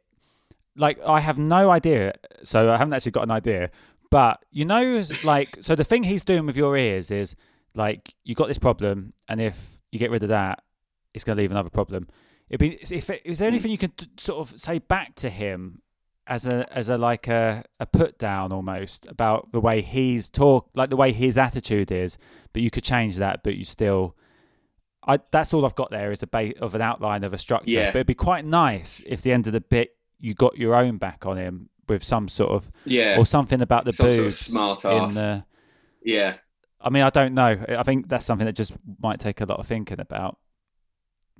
[0.76, 3.70] Like, I have no idea, so I haven't actually got an idea.
[4.10, 7.36] But you know, like, so the thing he's doing with your ears is
[7.74, 10.62] like, you got this problem, and if you get rid of that,
[11.14, 12.08] it's going to leave another problem.
[12.48, 13.54] It'd be if is there hmm.
[13.54, 15.80] anything you could t- sort of say back to him
[16.26, 20.68] as a as a like a a put down almost about the way he's talk,
[20.74, 22.18] like the way his attitude is,
[22.52, 24.16] but you could change that, but you still.
[25.06, 27.70] I, that's all I've got there is a base of an outline of a structure.
[27.70, 27.90] Yeah.
[27.90, 30.96] But it'd be quite nice if the end of the bit you got your own
[30.98, 34.24] back on him with some sort of yeah, or something about the Some sort of
[34.24, 35.44] boobs smart in the.
[36.02, 36.36] yeah.
[36.80, 37.64] I mean, I don't know.
[37.68, 40.38] I think that's something that just might take a lot of thinking about.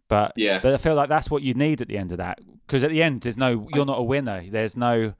[0.08, 0.60] But Yeah.
[0.62, 2.90] but I feel like that's what you need at the end of that because at
[2.90, 4.42] the end there's no you're not a winner.
[4.48, 5.14] There's no.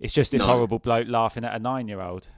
[0.00, 0.48] It's just this No.
[0.48, 2.28] horrible bloke laughing at a nine-year-old.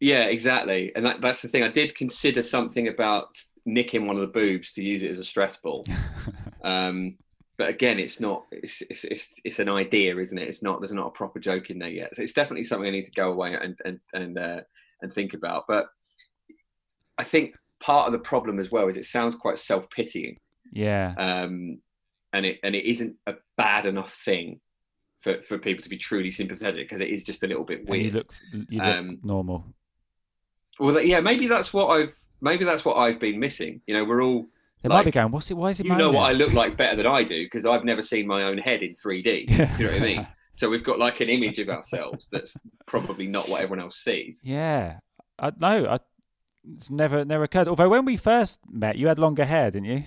[0.00, 0.92] Yeah, exactly.
[0.94, 1.62] And that, that's the thing.
[1.62, 5.24] I did consider something about nicking one of the boobs to use it as a
[5.24, 5.84] stress ball.
[6.62, 7.16] um,
[7.56, 8.44] but again, it's not.
[8.50, 10.48] It's, it's it's it's an idea, isn't it?
[10.48, 10.80] It's not.
[10.80, 12.14] There's not a proper joke in there yet.
[12.16, 14.60] So it's definitely something I need to go away and and and uh,
[15.02, 15.64] and think about.
[15.68, 15.86] But
[17.18, 20.38] I think part of the problem as well is it sounds quite self pitying,
[20.72, 21.14] Yeah.
[21.16, 21.78] um,
[22.32, 24.60] and it and it isn't a bad enough thing
[25.20, 27.88] for for people to be truly sympathetic because it is just a little bit And
[27.88, 28.04] weird.
[28.06, 28.34] you look
[28.68, 29.64] you look Um, normal.
[30.80, 33.80] Well, yeah, maybe that's what I've maybe that's what I've been missing.
[33.86, 34.46] You know, we're all
[34.84, 35.32] They might be like, going.
[35.32, 35.54] What's it?
[35.56, 35.86] Why is it?
[35.86, 38.42] you know what I look like better than I do because I've never seen my
[38.42, 39.24] own head in 3D.
[39.24, 40.26] Do you know what I mean?
[40.56, 44.38] So we've got like an image of ourselves that's probably not what everyone else sees.
[44.44, 44.98] Yeah,
[45.36, 45.98] I no, I,
[46.74, 47.66] it's never never occurred.
[47.66, 50.04] Although when we first met, you had longer hair, didn't you?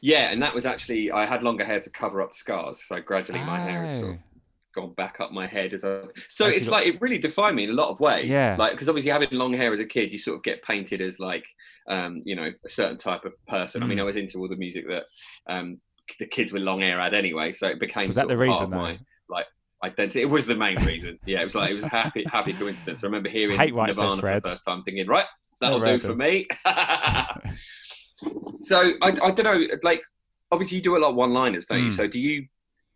[0.00, 3.40] Yeah, and that was actually I had longer hair to cover up scars, so gradually
[3.40, 4.35] my hair has sort of Oh.
[4.76, 6.02] Gone back up my head as I.
[6.28, 8.26] So you it's like it really defined me in a lot of ways.
[8.26, 8.54] Yeah.
[8.56, 11.18] Like because obviously having long hair as a kid, you sort of get painted as
[11.18, 11.44] like,
[11.88, 13.82] um, you know, a certain type of person.
[13.82, 14.02] I mean, Mm.
[14.02, 15.04] I was into all the music that
[15.48, 15.80] um
[16.20, 18.72] the kids with long hair had anyway, so it became Was that the reason?
[18.72, 19.46] of like
[19.82, 20.22] identity.
[20.22, 21.18] It was the main reason.
[21.26, 23.02] Yeah, it was like it was a happy happy coincidence.
[23.02, 25.26] I remember hearing I Nirvana for the first time, thinking, right,
[25.60, 26.46] that'll do for me.
[28.60, 30.02] so I, I don't know, like
[30.50, 31.90] obviously you do a lot of one-liners, don't you?
[31.90, 31.96] Mm.
[31.96, 32.46] So do you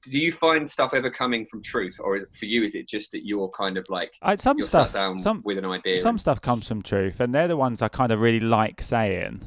[0.04, 3.12] do you find stuff ever coming from truth, or is for you is it just
[3.12, 5.98] that you're kind of like I, some stuff, some with an idea?
[5.98, 8.80] some and- stuff comes from truth, and they're the ones I kind of really like
[8.80, 9.42] saying.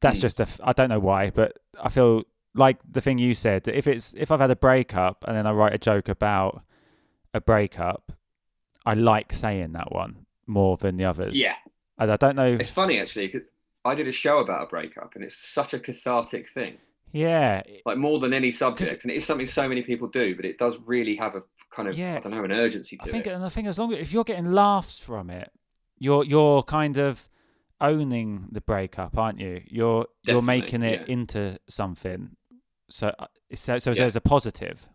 [0.00, 0.22] That's Hmm.
[0.22, 0.46] just a.
[0.62, 4.30] I don't know why, but I feel like the thing you said if it's if
[4.30, 6.62] I've had a breakup and then I write a joke about
[7.32, 8.12] a breakup,
[8.86, 11.38] I like saying that one more than the others.
[11.38, 11.56] yeah,
[11.98, 12.52] and I don't know.
[12.52, 13.48] it's funny actually because
[13.84, 16.76] I did a show about a breakup, and it's such a cathartic thing.
[17.14, 20.44] Yeah, like more than any subject, and it is something so many people do, but
[20.44, 22.16] it does really have a kind of Yeah.
[22.16, 23.30] I don't know an urgency to I think, it.
[23.32, 25.50] and I think as long as if you're getting laughs from it,
[25.98, 27.28] you're you're kind of
[27.80, 29.62] owning the breakup, aren't you?
[29.66, 31.12] You're you're making it yeah.
[31.12, 32.36] into something.
[32.88, 33.94] So uh, so so Yeah.
[34.00, 34.88] there's a positive.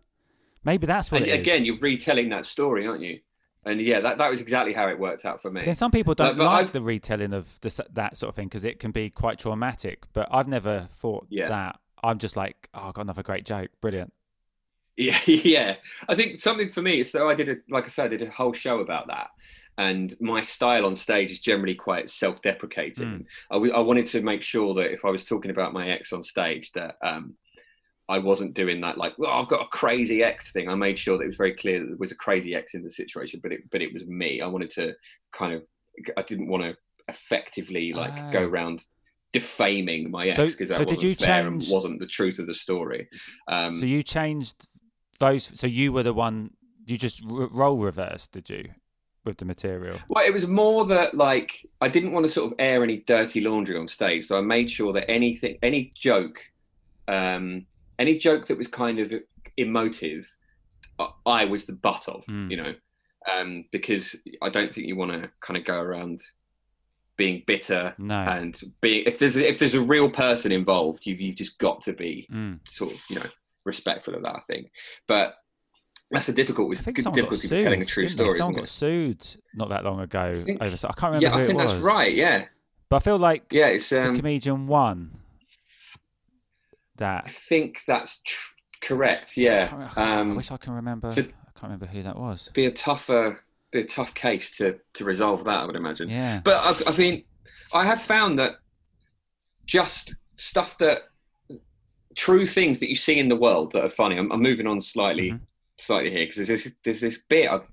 [0.64, 1.40] Maybe that's what And it is.
[1.40, 3.20] again, you're retelling that story, aren't you?
[3.66, 5.62] And yeah, that, that was exactly how it worked out for me.
[5.64, 8.48] Then some people don't Like, like I've- the retelling of this, that sort of thing
[8.48, 10.06] because it can be quite traumatic.
[10.14, 11.48] But I've never thought Yeah.
[11.50, 11.80] that.
[12.04, 14.14] I'm just like, oh, I got another great joke, brilliant.
[14.98, 15.76] Yeah, yeah.
[16.08, 17.04] I think something for me.
[17.04, 19.28] So I did a, like I said, I did a whole show about that,
[19.78, 23.06] and my style on stage is generally quite self-deprecating.
[23.08, 23.26] Mm.
[23.52, 26.12] I, w- I wanted to make sure that if I was talking about my ex
[26.12, 27.36] on stage, that um,
[28.10, 30.68] I wasn't doing that like, well, I've got a crazy ex thing.
[30.68, 32.84] I made sure that it was very clear that there was a crazy ex in
[32.84, 34.42] the situation, but it, but it was me.
[34.42, 34.94] I wanted to
[35.32, 35.64] kind of,
[36.18, 36.76] I didn't want to
[37.08, 38.48] effectively like go Ah.
[38.48, 38.84] around
[39.32, 42.48] defaming my ex So- because that so did wasn't you change- wasn't the truth of
[42.48, 43.08] the story.
[43.48, 44.68] Um, so you changed
[45.20, 45.52] those.
[45.60, 46.52] So you were the one.
[46.88, 48.66] You just r- role reversed, did you,
[49.24, 50.00] with the material?
[50.10, 53.42] Well, it was more that like I didn't want to sort of air any dirty
[53.42, 56.40] laundry on stage, so I made sure that anything, any joke,
[57.08, 57.66] um,
[58.00, 59.14] any joke that was kind of
[59.58, 60.28] emotive,
[60.98, 62.50] I- I was the butt of, Mm.
[62.52, 62.74] you know,
[63.32, 66.22] um, because I don't think you want to kind of go around
[67.20, 68.16] being bitter No.
[68.16, 71.94] and being if there's if there's a real person involved, you've you've just got to
[71.94, 72.60] be Mm.
[72.68, 73.28] sort of you know
[73.66, 74.36] respectful of that.
[74.36, 74.72] I think,
[75.08, 75.36] but.
[76.12, 77.64] That's a difficult with difficulty sued.
[77.64, 78.32] telling a true story.
[78.32, 78.68] Someone got it?
[78.70, 80.74] sued not that long ago I think- over.
[80.76, 81.72] I can't remember Yeah, who I think it was.
[81.74, 82.16] that's right.
[82.16, 82.46] Yeah,
[82.90, 83.68] But I feel like yeah.
[83.68, 85.20] It's the um, comedian won
[86.96, 89.38] that I think that's tr- correct.
[89.38, 89.68] Yeah.
[89.68, 91.12] can't, I Um, wish I can remember.
[91.12, 91.26] so- I
[91.60, 92.50] can't remember who that was.
[92.56, 95.60] be a tougher, a tough case to to resolve that.
[95.62, 96.10] I would imagine.
[96.10, 96.42] Yeah.
[96.44, 97.24] But I, I mean,
[97.74, 98.56] I have found that
[99.66, 101.00] just stuff that
[102.16, 104.18] true things that you see in the world that are funny.
[104.18, 105.42] I'm, I'm moving on slightly, Mhm.
[105.78, 107.72] slightly here because there's this, there's this bit I've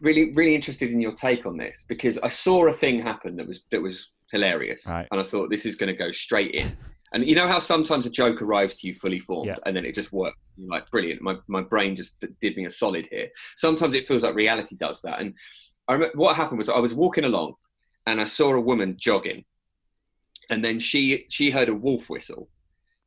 [0.00, 3.46] really really interested in your take on this because I saw a thing happen that
[3.46, 5.06] was that was hilarious, Right.
[5.10, 6.76] and I thought this is going to go straight in.
[7.12, 9.56] And you know how sometimes a joke arrives to you fully formed, Yeah.
[9.66, 10.38] and then it just works.
[10.56, 11.20] You're like, brilliant!
[11.22, 13.28] My my brain just did me a solid here.
[13.56, 15.20] Sometimes it feels like reality does that.
[15.20, 15.34] And
[15.88, 17.54] I remember what happened was I was walking along,
[18.06, 19.44] and I saw a woman jogging,
[20.50, 22.48] and then she she heard a wolf whistle,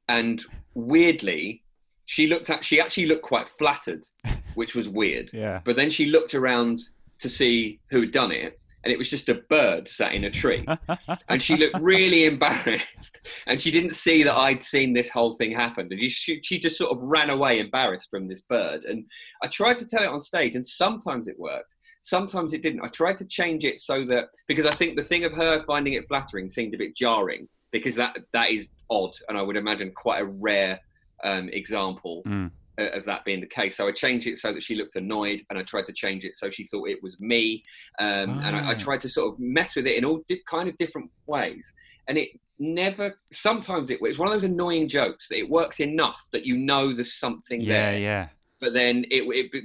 [0.07, 0.43] and
[0.75, 1.63] weirdly,
[2.05, 4.05] she looked at she actually looked quite flattered,
[4.55, 5.31] which was weird.
[5.33, 5.61] Yeah.
[5.65, 6.79] But then she looked around
[7.19, 10.29] to see who had done it, and it was just a bird sat in a
[10.31, 10.63] tree.
[11.27, 13.27] and she looked really embarrassed.
[13.47, 15.87] And she didn't see that I'd seen this whole thing happen.
[15.89, 18.83] And she, she just sort of ran away embarrassed from this bird.
[18.83, 19.05] And
[19.43, 21.75] I tried to tell it on stage, and sometimes it worked.
[22.01, 22.81] sometimes it didn't.
[22.83, 25.93] I tried to change it so that because I think the thing of her finding
[25.93, 29.91] it flattering seemed a bit jarring because that that is odd, and I would imagine
[29.95, 30.79] quite a rare
[31.23, 32.51] um, example Mm.
[32.79, 33.75] Uh, of that being the case.
[33.77, 36.35] So I changed it so that she looked annoyed, and I tried to change it
[36.35, 37.63] so she thought it was me.
[37.99, 40.67] Um, And I, I tried to sort of mess with it in all di- kind
[40.69, 41.71] of different ways.
[42.07, 43.15] And it never.
[43.31, 46.93] Sometimes it, it's one of those annoying jokes that it works enough that you know
[46.93, 47.99] there's something Yeah, there, yeah.
[47.99, 48.27] Yeah.
[48.61, 49.63] But then it, it,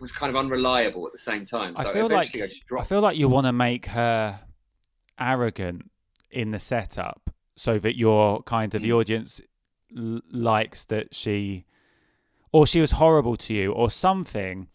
[0.00, 1.74] was kind of unreliable at the same time.
[1.76, 4.40] I feel like I just I feel like you want to make her
[5.18, 5.90] arrogant
[6.30, 8.96] in the setup, so that your kind of the Mm.
[8.96, 9.40] audience
[9.96, 11.64] l- likes that she,
[12.56, 14.68] or she was horrible to you, or something,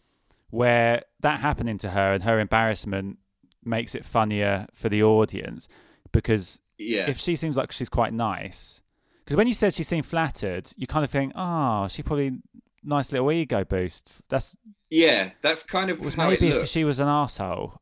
[0.50, 3.18] where that happening to her and her embarrassment
[3.64, 5.66] makes it funnier for the audience,
[6.12, 7.10] because yeah.
[7.10, 8.82] if she seems like she's quite nice,
[9.24, 12.38] because when you said she seemed flattered, you kind of think, oh, she probably
[12.84, 14.12] nice little ego boost.
[14.28, 14.56] That's
[14.88, 17.80] yeah, that's kind of was maybe if she was an asshole.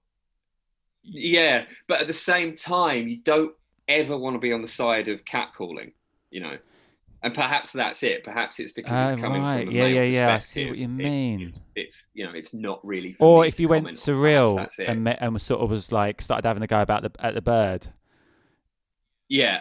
[1.02, 3.52] Yeah, but at the same time, you don't
[3.86, 5.92] ever want to be on the side of catcalling,
[6.30, 6.56] you know.
[7.22, 8.24] And perhaps that's it.
[8.24, 9.64] Perhaps it's because it's coming right.
[9.64, 10.34] from the Yeah, yeah, yeah.
[10.34, 11.40] I see what you mean.
[11.48, 13.14] it's, it's you know, it's not really.
[13.18, 14.88] Or if you went surreal it.
[14.88, 17.34] and met, and was sort of was like started having a go about the at
[17.34, 17.88] the bird,
[19.28, 19.60] yeah,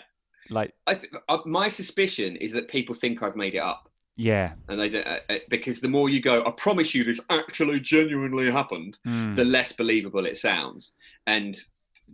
[0.50, 4.54] like I th- uh, my suspicion is that people think I've made it up, yeah,
[4.67, 7.80] and they don't, uh, uh, because the more you go, I promise you, this actually
[7.82, 9.36] genuinely happened, Mm.
[9.36, 10.93] the less believable it sounds,
[11.28, 11.56] and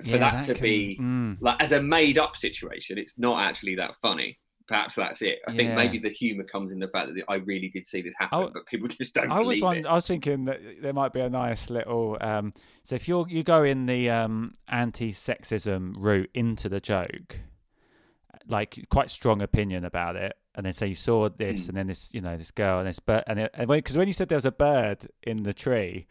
[0.04, 1.38] for Yeah, that, to can- be mm.
[1.40, 4.40] like as a made up situation, it's not actually that funny.
[4.67, 5.39] Perhaps that's it.
[5.47, 8.15] I think maybe the humour comes in the fact that I really did see this
[8.17, 9.86] happen, I- but people just don't I was one.
[9.86, 12.17] I was thinking that there might be a nice little.
[12.19, 12.51] Um,
[12.84, 17.41] so if you you go in the um, anti-sexism route into the joke,
[18.47, 21.69] like quite strong opinion about it, and then say you saw this, Mm.
[21.69, 24.13] and then this, you know, this girl and this bird, and because when, when you
[24.13, 26.08] said there was a bird in the tree,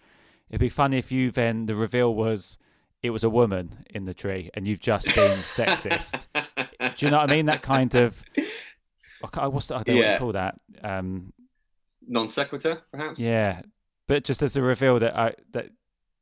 [0.50, 2.58] it'd be funny if you then the reveal was
[3.04, 6.26] it was a woman in the tree, and you've just been sexist.
[6.34, 7.46] Do you know what I mean?
[7.46, 8.24] That kind of.
[9.38, 10.12] I What's the, I don't know what Yeah.
[10.14, 10.54] you call that.
[10.82, 11.32] Um,
[12.06, 13.18] Non sequitur, perhaps.
[13.18, 13.62] yeah,
[14.08, 15.68] but just as the reveal that I that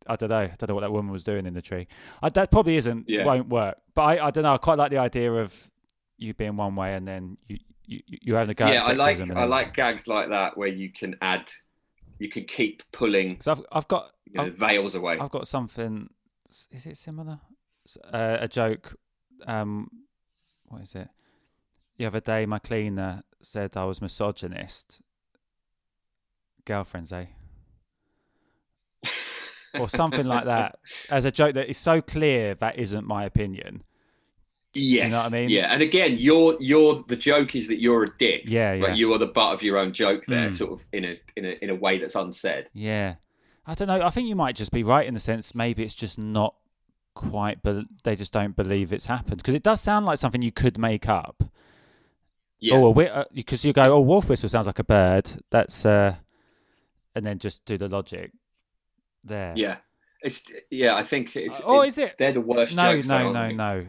[0.06, 1.86] I don't know, I don't know what that woman was doing in the tree.
[2.20, 3.24] I, that probably isn't Yeah.
[3.24, 3.78] won't work.
[3.94, 4.54] But I, I don't know.
[4.54, 5.70] I quite like the idea of
[6.18, 8.66] you being one way and then you you you're having a go.
[8.66, 11.46] yeah, I like I then- like gags like that where you can add,
[12.18, 15.16] you can keep pulling So I've I've got you know, I've- veils away.
[15.20, 16.10] I've got something.
[16.70, 17.40] Is it similar?
[18.12, 18.96] Uh, a joke.
[19.46, 19.88] Um,
[20.66, 21.08] what is it?
[21.98, 25.00] The other day, my cleaner said I was misogynist.
[26.64, 27.26] Girlfriends, eh?
[29.78, 30.78] or something like that,
[31.10, 33.82] as a joke that is so clear that isn't my opinion.
[34.74, 35.48] yes, you know what I mean?
[35.48, 38.42] Yeah, and again, you're you're the joke is that you're a dick.
[38.44, 40.54] Yeah, yeah, But you are the butt of your own joke there, Mm.
[40.54, 42.68] sort of in a in a in a way that's unsaid.
[42.74, 43.14] yeah.
[43.66, 44.02] I don't know.
[44.02, 46.54] I think you might just be right in the sense maybe it's just not
[47.14, 50.50] quite, but they just don't believe it's happened because it does sound like something you
[50.52, 51.44] could make up.
[52.58, 52.76] Yeah.
[52.76, 55.32] Oh, because you go, oh, wolf whistle sounds like a bird.
[55.50, 56.16] That's uh,
[57.14, 58.32] and then just do the logic
[59.24, 59.52] there.
[59.56, 59.76] Yeah.
[60.22, 62.14] It's yeah, I think it's oh, it- is it?
[62.18, 63.86] they're the worst No, jokes no, no, no.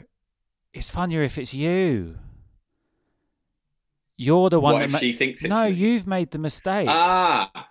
[0.74, 2.18] It's funnier if it's you.
[4.18, 5.72] You're the one What that ma- she thinks it's no, me?
[5.72, 6.88] you've made the mistake.
[6.90, 7.70] Ah.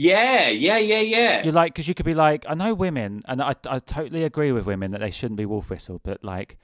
[0.00, 1.42] Yeah, yeah, yeah, yeah.
[1.42, 4.52] You're like, because you could be like, I know women, and I, I totally agree
[4.52, 6.56] with women that they shouldn't be wolf whistle, but like,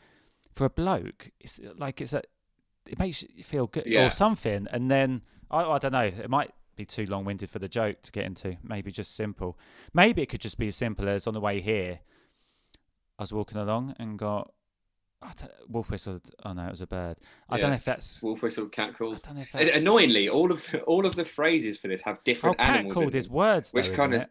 [0.52, 2.22] for a bloke, it's like it's a,
[2.86, 4.06] it makes you feel good Yeah.
[4.06, 7.58] or something, and then I, I don't know, it might be too long winded for
[7.58, 8.56] the joke to get into.
[8.62, 9.58] Maybe just simple.
[9.92, 12.00] Maybe it could just be as simple as on the way here,
[13.18, 14.52] I was walking along and got.
[15.68, 16.30] Wolf whistled.
[16.44, 17.16] Oh no, it was a bird.
[17.48, 18.22] I don't know if that's.
[18.22, 19.76] Wolf whistle, cat I don't know if that's.
[19.76, 22.94] Annoyingly, all of the, all of the phrases for this have Oh, different cat animals.
[22.94, 24.30] called is words, though, which isn't kind of- it?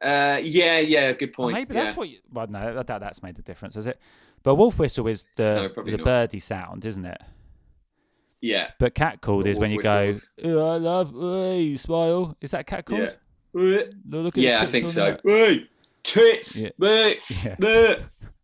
[0.00, 1.54] Uh, yeah, yeah, good Well, point.
[1.54, 1.84] maybe yeah.
[1.84, 2.08] that's what.
[2.08, 3.98] You, well, no, I doubt that's made a difference, has it?
[4.44, 6.04] But wolf whistle is the No, the not.
[6.04, 7.20] birdie sound, isn't it?
[8.40, 8.70] Yeah.
[8.78, 12.36] But cat called But is when you go, whistle "Oh, I love, oh, you smile.
[12.40, 13.16] Is that cat called?
[13.54, 13.82] Yeah.
[14.08, 15.04] Look at Yeah, I think so.
[15.04, 15.20] that.
[15.24, 15.68] Hey,
[16.04, 16.54] tits.
[16.54, 16.68] Yeah.
[16.78, 17.14] Yeah,
[17.60, 17.96] hey.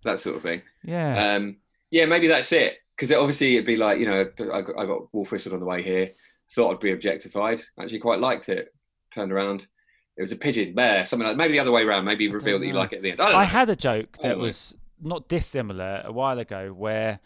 [0.02, 0.62] That sort of thing.
[0.84, 1.34] Yeah.
[1.34, 1.56] Um,
[1.90, 2.74] yeah, maybe that's it.
[2.96, 4.20] Because obviously it'd be like, you know,
[4.52, 6.10] I got, I got wolf whistled on the way here.
[6.52, 7.62] Thought I'd be objectified.
[7.78, 8.72] Actually, quite liked it.
[9.10, 9.66] Turned around.
[10.16, 12.04] It was a pigeon, bear, something like maybe the other way around.
[12.04, 13.20] Maybe reveal that you like it at the end.
[13.20, 17.18] I I had a joke that was not dissimilar a while ago where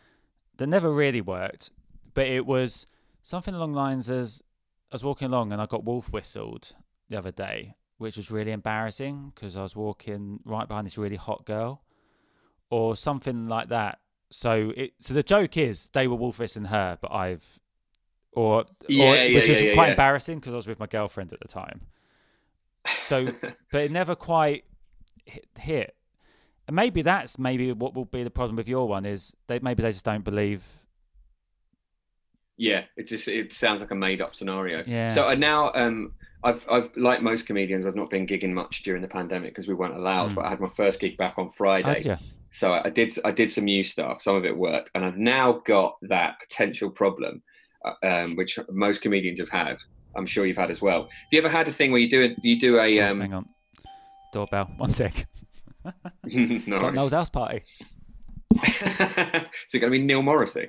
[0.56, 1.70] that never really worked,
[2.14, 2.86] but it was
[3.22, 4.42] something along the lines as
[4.90, 6.74] I was walking along and I got wolf whistled
[7.11, 11.16] the other day, which was really embarrassing because I was walking right behind this really
[11.16, 11.82] hot girl,
[12.70, 14.00] or something like that.
[14.30, 17.58] So it so the joke is they were wolf and her, but I've
[18.32, 20.86] or, Yeah, or yeah, which is yeah, yeah, quite embarrassing because I was with my
[20.86, 21.80] girlfriend at the time.
[23.00, 23.32] So,
[23.72, 24.64] but it never quite
[25.58, 25.96] hit.
[26.66, 29.82] And maybe that's maybe what will be the problem with your one is they maybe
[29.82, 30.62] they just don't believe.
[32.56, 34.84] Yeah, it just it sounds like a made up scenario.
[34.86, 35.08] Yeah.
[35.08, 36.12] So I now um
[36.44, 39.74] I've I've like most comedians I've not been gigging much during the pandemic because we
[39.74, 40.32] weren't allowed.
[40.32, 40.34] Mm.
[40.36, 42.18] But I had my first gig back on Friday.
[42.51, 44.22] So I did I did some new stuff.
[44.22, 47.42] Some of it worked, and I've now got that potential problem,
[47.84, 49.76] uh, um, which most comedians have had.
[50.16, 51.03] I'm sure you've had as well.
[51.03, 53.20] Have you ever had a thing where you do a you do a um?
[53.20, 53.49] Hang on.
[54.32, 54.70] Doorbell.
[54.76, 55.26] One sec.
[55.84, 55.92] no
[56.24, 56.94] It's like.
[56.94, 57.62] Noel's house party.
[58.64, 60.68] Is it going to be Neil Morrissey?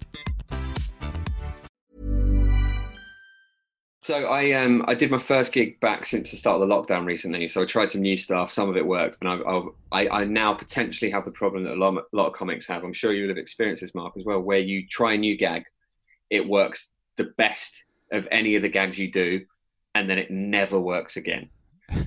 [4.11, 7.05] So I um I did my first gig back since the start of the lockdown
[7.05, 7.47] recently.
[7.47, 8.51] So I tried some new stuff.
[8.51, 11.79] Some of it worked, and I've, I I now potentially have the problem that a
[11.79, 12.83] lot, of- a lot of comics have.
[12.83, 15.37] I'm sure you would have experienced this, Mark, as well, where you try a new
[15.37, 15.63] gag,
[16.29, 19.45] it works the best of any of the gags you do,
[19.95, 21.49] and then it never works again.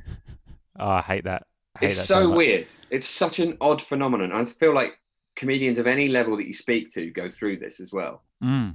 [0.79, 1.47] Oh, I hate that.
[1.77, 2.37] I hate It's that so, much.
[2.37, 2.67] weird.
[2.91, 4.33] It's such an odd phenomenon.
[4.33, 4.99] I feel like
[5.37, 8.25] comedians of any level that you speak to go through this as well.
[8.43, 8.75] Mm.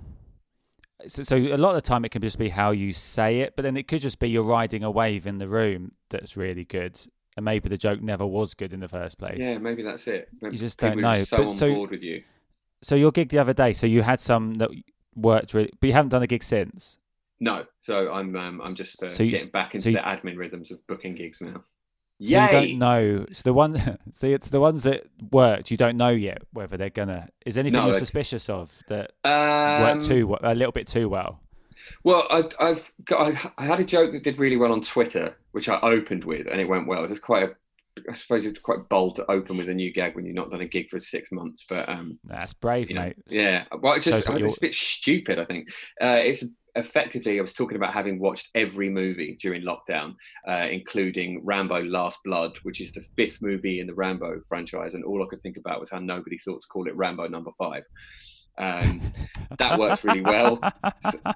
[1.08, 3.56] So, so a lot of the time it can just be how you say it,
[3.56, 6.66] but then it could just be you're riding a wave in the room that's really
[6.66, 7.00] good,
[7.38, 9.40] and maybe the joke never was good in the first place.
[9.40, 10.28] Yeah, maybe that's it.
[10.42, 11.24] Maybe You just don't know.
[11.24, 12.24] So But on so- board with you.
[12.82, 14.70] So your gig the other day, so you had some that
[15.16, 16.98] worked really, but you haven't done a gig since.
[17.42, 20.02] No, so I'm um, I'm just uh, So you- getting back into so you- the
[20.02, 21.64] admin rhythms of booking gigs now.
[22.22, 22.44] So Yay!
[22.44, 23.26] you don't know.
[23.32, 25.72] So the one, see, it's the ones that worked.
[25.72, 27.30] You don't know yet whether they're gonna.
[27.46, 30.88] Is anything No, you're it- suspicious of that Um, worked too we- a little bit
[30.88, 31.40] too well?
[32.04, 35.36] Well, I, I've got, I, I had a joke that did really well on Twitter,
[35.52, 37.04] which I opened with, and it went well.
[37.06, 37.56] It's quite a,
[38.10, 40.62] I suppose it's quite bold to open with a new gag when you've not done
[40.62, 41.66] a gig for six months.
[41.68, 43.16] But um, That's brave, you know, mate.
[43.30, 45.40] yeah, well, it's Shows just what it's you're- a bit stupid.
[45.40, 45.70] I think
[46.02, 46.44] uh, it's
[46.80, 47.40] effectively.
[47.40, 50.16] I was talking about having watched every movie during lockdown,
[50.48, 55.04] uh, including Rambo: Last Blood, which is the fifth movie in the Rambo franchise, and
[55.04, 57.84] all I could think about was how nobody thought to call it Rambo Number Five.
[58.58, 59.14] Um,
[59.58, 60.60] that works really well.
[60.62, 61.34] I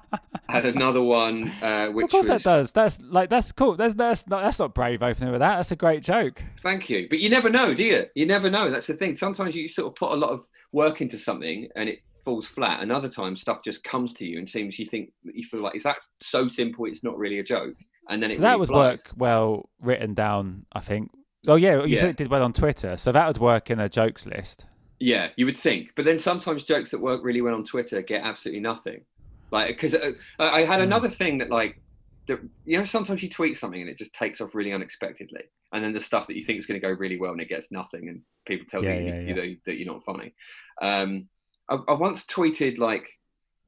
[0.48, 2.72] had another one, uh, which of course was, that does.
[2.72, 3.76] That's like that's cool.
[3.76, 5.56] That's that's not that's not brave opening with that.
[5.56, 6.42] That's a great joke.
[6.60, 7.06] Thank you.
[7.08, 8.06] But you never know, do you?
[8.14, 8.70] You never know.
[8.70, 9.14] That's the thing.
[9.14, 12.80] Sometimes you sort of put a lot of work into something and it falls flat,
[12.82, 15.74] and other times stuff just comes to you and seems you think you feel like
[15.76, 16.86] is that so simple?
[16.86, 17.74] It's not really a joke,
[18.08, 18.98] and then it So that really would flies.
[19.04, 20.66] work well written down.
[20.72, 21.10] I think.
[21.46, 22.00] Oh yeah, you Yeah.
[22.00, 24.66] said it did well on Twitter, so that would work in a jokes list.
[25.00, 28.22] Yeah, you would think, but then sometimes jokes that work really well on Twitter get
[28.24, 29.02] absolutely nothing.
[29.50, 30.84] Like because uh, I had Hmm.
[30.84, 31.80] another thing that like.
[32.26, 35.84] that- You know, sometimes you tweet something and it just takes off really unexpectedly, and
[35.84, 37.70] then the stuff that you think is going to go really well and it gets
[37.70, 39.34] nothing, and people tell Yeah, you, yeah, you yeah.
[39.34, 40.32] that, that you're not funny.
[40.80, 41.28] Um,
[41.68, 43.06] I, I once tweeted like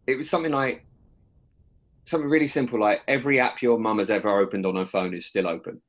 [0.07, 0.85] it was something like
[2.05, 5.27] something really simple, like every app your mum has ever opened on her phone is
[5.27, 5.81] still open,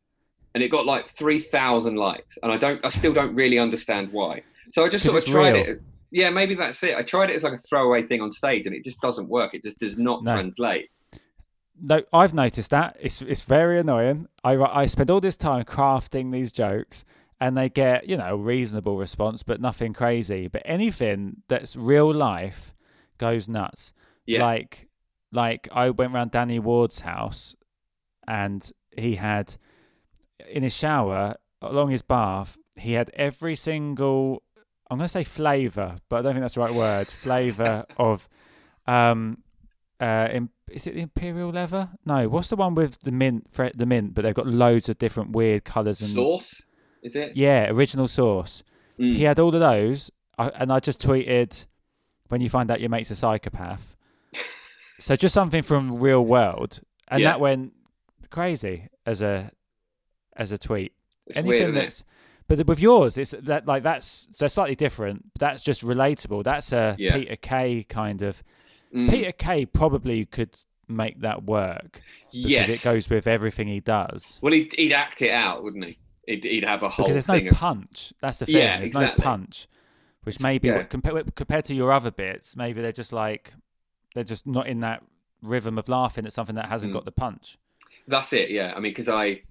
[0.55, 4.11] and it got like three thousand likes, and I don't, I still don't really understand
[4.11, 4.41] why.
[4.71, 5.65] So I just sort of tried real.
[5.65, 5.81] it.
[6.11, 6.95] Yeah, maybe that's it.
[6.95, 9.53] I tried it as like a throwaway thing on stage, and it just doesn't work.
[9.53, 10.33] It just does not No.
[10.33, 10.89] translate.
[11.79, 14.27] No, I've noticed that it's it's very annoying.
[14.43, 17.05] I I spend all this time crafting these jokes,
[17.39, 20.47] and they get you know reasonable response, but nothing crazy.
[20.47, 22.73] But anything that's real life
[23.17, 23.93] goes nuts.
[24.25, 24.87] Yeah, Like
[25.31, 27.55] like I went round Danny Ward's house,
[28.27, 29.55] and he had
[30.49, 34.43] in his shower along his bath, he had every single.
[34.89, 37.07] I'm going to say flavour, but I don't think that's the right word.
[37.11, 38.29] Flavour of,
[38.85, 39.39] um,
[39.99, 41.89] uh, im- is it the imperial leather?
[42.05, 43.51] No, what's the one with the mint?
[43.51, 46.61] The mint, but they've got loads of different weird colours and Sauce,
[47.07, 47.35] is it?
[47.35, 48.63] yeah, original source.
[48.99, 49.15] Mm.
[49.15, 51.65] He had all of those, and I just tweeted,
[52.29, 53.95] "When you find out your mate's a psychopath."
[54.99, 57.31] so just something from real world, and Yeah.
[57.31, 57.73] that went
[58.29, 59.51] crazy as a
[60.35, 60.93] as a tweet.
[61.25, 62.03] It's Anything weird, that's,
[62.47, 65.33] but with yours, it's that like that's so slightly different.
[65.33, 66.43] But that's just relatable.
[66.43, 67.17] That's a Yeah.
[67.17, 68.43] Peter Kay kind of.
[68.93, 69.09] Mm.
[69.09, 70.55] Peter Kay probably could
[70.87, 72.01] make that work
[72.31, 72.69] because yes.
[72.69, 74.39] it goes with everything he does.
[74.41, 75.97] Well, he'd, he'd act it out, wouldn't he?
[76.27, 78.13] He'd, he'd have a whole because there's no of punch.
[78.21, 78.55] That's the thing.
[78.57, 79.23] Yeah, there's exactly.
[79.23, 79.67] no punch,
[80.23, 80.83] which maybe Yeah.
[80.83, 83.53] compared compared to your other bits, maybe they're just like
[84.13, 85.03] they're just not in that
[85.41, 86.95] rhythm of laughing at something that hasn't Mm.
[86.95, 87.57] got the punch.
[88.07, 88.49] That's it.
[88.49, 88.73] Yeah.
[88.75, 89.41] I mean, because I,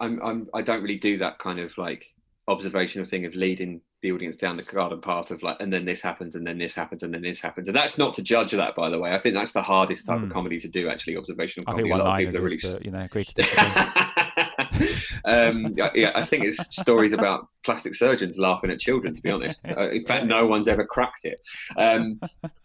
[0.00, 2.12] I'm, I'm, I don't really do that kind of like
[2.48, 6.02] observational thing of leading the audience down the garden path of like, and then this
[6.02, 8.76] happens, and then this happens, and then this happens, and that's not to judge that,
[8.76, 9.12] by the way.
[9.14, 10.32] I think that's the hardest type of Mm.
[10.32, 10.88] comedy to do.
[10.90, 11.88] Actually, observational I comedy.
[11.88, 13.24] think A lot of people are is, really but, you know, agree
[15.24, 19.14] um, yeah, yeah, I think it's stories about plastic surgeons laughing at children.
[19.14, 21.40] To be honest, uh, in fact, no one's ever cracked it.
[21.78, 22.20] Um,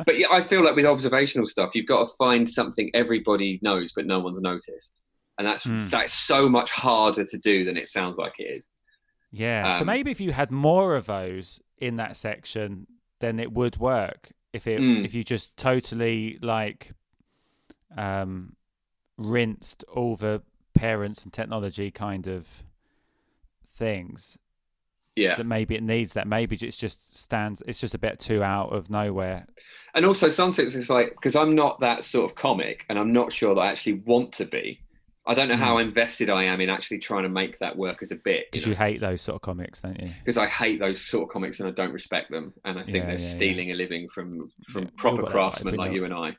[0.06, 3.94] but yeah, I feel like with observational stuff, you've got to find something everybody knows,
[3.96, 4.92] but no one's noticed,
[5.38, 5.90] and that's Mm.
[5.90, 8.68] that's so much harder to do than it sounds like it is.
[9.32, 9.70] Yeah.
[9.70, 12.88] so Um, maybe if you had more of those in that section,
[13.20, 14.32] then it would work.
[14.54, 15.06] If it Mm.
[15.06, 16.94] if you just totally like
[17.98, 18.56] um
[19.18, 20.42] rinsed all the
[20.74, 22.64] parents and technology kind of
[23.68, 24.38] things
[25.16, 28.44] Yeah, that maybe it needs that maybe it's just stands it's just a bit too
[28.44, 29.48] out of nowhere
[29.94, 33.34] and also sometimes it's like because I'm not that sort of comic, and I'm not
[33.34, 34.82] sure that I actually want to be.
[35.30, 35.84] I don't know how mm.
[35.84, 38.52] invested I am in actually trying to make that work as a bit.
[38.52, 41.30] because you hate those sort of comics don't you because I hate those sort of
[41.30, 43.36] comics and I don't respect them, and I think Yeah, they're yeah, yeah.
[43.36, 45.96] stealing a living from from Yeah, proper you're what I like, craftsmen like know.
[45.96, 46.36] you and I.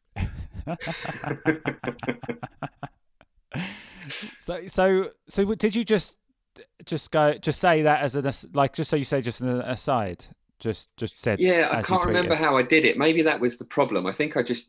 [4.36, 6.16] so so so did you just
[6.84, 10.26] just go just say that as an like just so you say just an aside
[10.58, 12.98] just just said Yeah, I can't remember how I did it.
[12.98, 14.04] Maybe that was the problem.
[14.04, 14.68] I think I just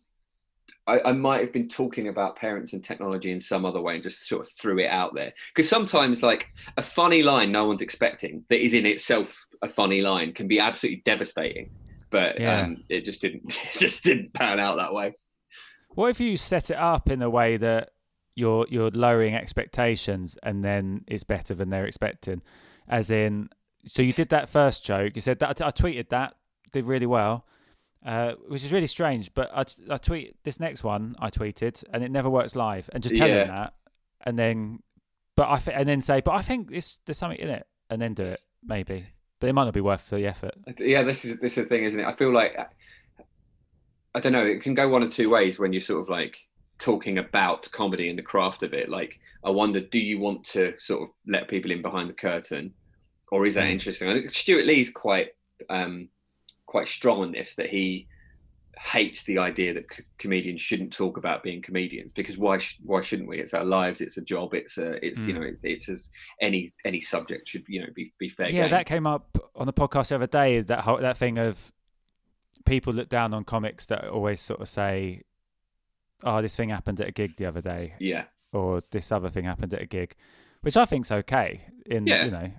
[0.88, 4.04] I, I might have been talking about parents and technology in some other way and
[4.04, 5.34] just sort of threw it out there.
[5.54, 6.48] Because sometimes like
[6.78, 10.60] a funny line no one's expecting that is in itself a funny line can be
[10.60, 11.70] absolutely devastating.
[12.10, 12.62] But Yeah.
[12.64, 13.44] um, it just didn't
[13.76, 15.14] it just didn't pan out that way.
[15.90, 17.92] what if you set it up in a way that
[18.36, 22.42] you're you're lowering expectations and then it's better than they're expecting
[22.88, 23.50] as in
[23.86, 26.36] so you did that first joke you said that i tweeted that
[26.72, 27.46] did really well
[28.06, 32.04] uh, which is really strange but I, I tweet this next one i tweeted and
[32.04, 33.36] it never works live and just tell Yeah.
[33.46, 33.74] them that
[34.22, 34.80] and then
[35.36, 38.02] but i th- and then say but i think this there's something in it and
[38.02, 39.06] then do it maybe
[39.40, 41.84] but it might not be worth the effort Yeah, this is this is the thing,
[41.84, 42.06] isn't it?
[42.06, 42.56] I feel like
[44.14, 44.46] I don't know.
[44.46, 46.38] It can go one of two ways when you're sort of like
[46.80, 48.90] talking about comedy and the craft of it.
[48.90, 52.74] Like, I wonder, do you want to sort of let people in behind the curtain,
[53.32, 53.72] or is that Mm.
[53.72, 54.10] interesting?
[54.10, 55.30] I think Stewart Lee's quite
[55.70, 56.10] um,
[56.72, 57.56] quite strong on this.
[57.56, 58.08] That he
[58.94, 63.02] hates the idea that c- comedians shouldn't talk about being comedians because why sh- why
[63.02, 63.38] shouldn't we?
[63.38, 64.02] It's our lives.
[64.02, 64.54] It's a job.
[64.54, 65.38] It's a it's you Mm.
[65.40, 66.10] know it, it's as
[66.42, 68.72] any any subject should you know be be fair yeah, game.
[68.72, 70.62] that came up on the podcast the other day.
[70.62, 71.72] That whole, that thing of
[72.66, 75.22] people look down on comics that always sort of say,
[76.24, 78.24] "Oh, this thing happened at a gig the other day," yeah.
[78.54, 80.16] or "This other thing happened at a gig,"
[80.62, 81.62] which I think's okay.
[81.86, 82.26] In Yeah.
[82.26, 82.52] you know,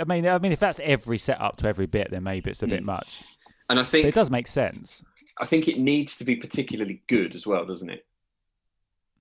[0.00, 2.66] I mean, I mean, if that's every setup to every bit, then maybe it's a
[2.68, 2.86] bit Mm.
[2.86, 3.22] much.
[3.72, 5.02] And I But think it does make sense.
[5.40, 8.04] I think it needs to be particularly good as well, doesn't it?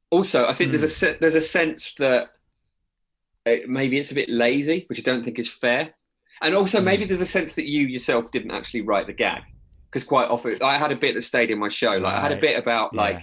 [0.10, 1.18] Also, I think there's a hmm.
[1.22, 2.32] there's a sense that
[3.46, 5.92] it, maybe it's a bit lazy, which I don't think is fair.
[6.42, 6.86] And also, hmm.
[6.86, 9.44] maybe there's a sense that you yourself didn't actually write the gag,
[9.90, 11.94] because quite often I had a bit that stayed in my show.
[11.94, 13.02] Like I had a bit about Yeah.
[13.04, 13.22] like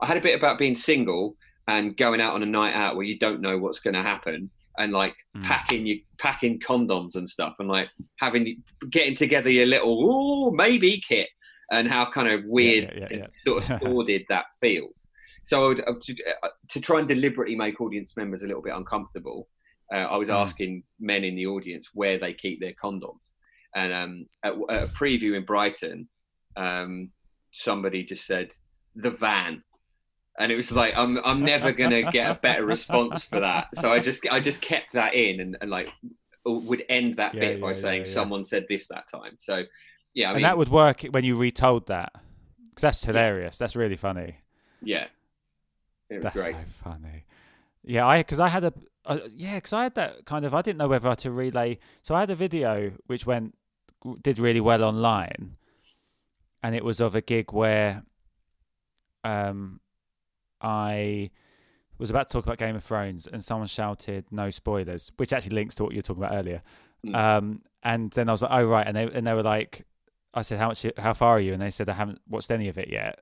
[0.00, 1.36] I had a bit about being single
[1.68, 4.50] and going out on a night out where you don't know what's going to happen,
[4.78, 5.42] and like Mm.
[5.44, 11.02] packing you packing condoms and stuff, and like having getting together your little ooh maybe
[11.06, 11.28] kit,
[11.70, 13.26] and how kind of weird yeah, yeah, yeah.
[13.46, 15.06] sort of sordid that feels.
[15.44, 18.62] So I would, uh, to, uh, to try and deliberately make audience members a little
[18.62, 19.46] bit uncomfortable,
[19.92, 20.34] uh, I was Mm.
[20.42, 23.20] asking men in the audience where they keep their condoms.
[23.74, 26.08] And um, at, at a preview in Brighton,
[26.56, 27.10] um,
[27.52, 28.54] somebody just said
[28.94, 29.62] the van,
[30.38, 33.76] and it was like I'm I'm never gonna get a better response for that.
[33.76, 35.88] So I just I just kept that in and, and like
[36.44, 39.36] would end that Yeah, bit by yeah, saying yeah, someone said this that time.
[39.40, 39.64] So
[40.14, 42.12] yeah, I and mean that would work when you retold that,
[42.70, 43.58] because that's hilarious.
[43.58, 44.38] That's really funny.
[44.80, 45.06] Yeah,
[46.10, 46.54] it was That's great.
[46.54, 47.24] so funny.
[47.84, 48.72] Yeah, I because I had a
[49.04, 51.78] uh, yeah because I had that kind of I didn't know whether to relay.
[52.02, 53.56] So I had a video which went
[54.22, 55.56] did really well online,
[56.62, 58.02] and it was of a gig where
[59.24, 59.80] um
[60.60, 61.30] I
[61.98, 65.54] was about to talk about Game of Thrones, and someone shouted "No spoilers," which actually
[65.54, 66.62] links to what you were talking about earlier.
[67.04, 67.14] Mm.
[67.14, 69.86] Um, and then I was like, "Oh right," and they and they were like,
[70.34, 70.84] "I said how much?
[70.98, 73.20] How far are you?" And they said, "I haven't watched any of it yet."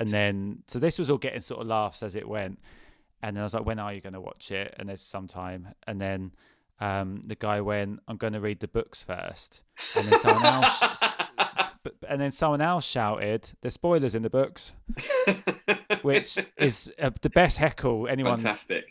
[0.00, 2.60] And then so this was all getting sort of laughs as it went,
[3.22, 5.26] and then I was like, "When are you going to watch it?" And there's some
[5.26, 6.32] time, and then
[6.80, 9.62] um, the guy went, "I'm going to read the books first.
[9.94, 10.82] and then someone else.
[12.00, 14.74] but- and then someone else shouted, "There's spoilers in the books,"
[16.02, 18.84] which is uh, the best heckle anyone's fantastic.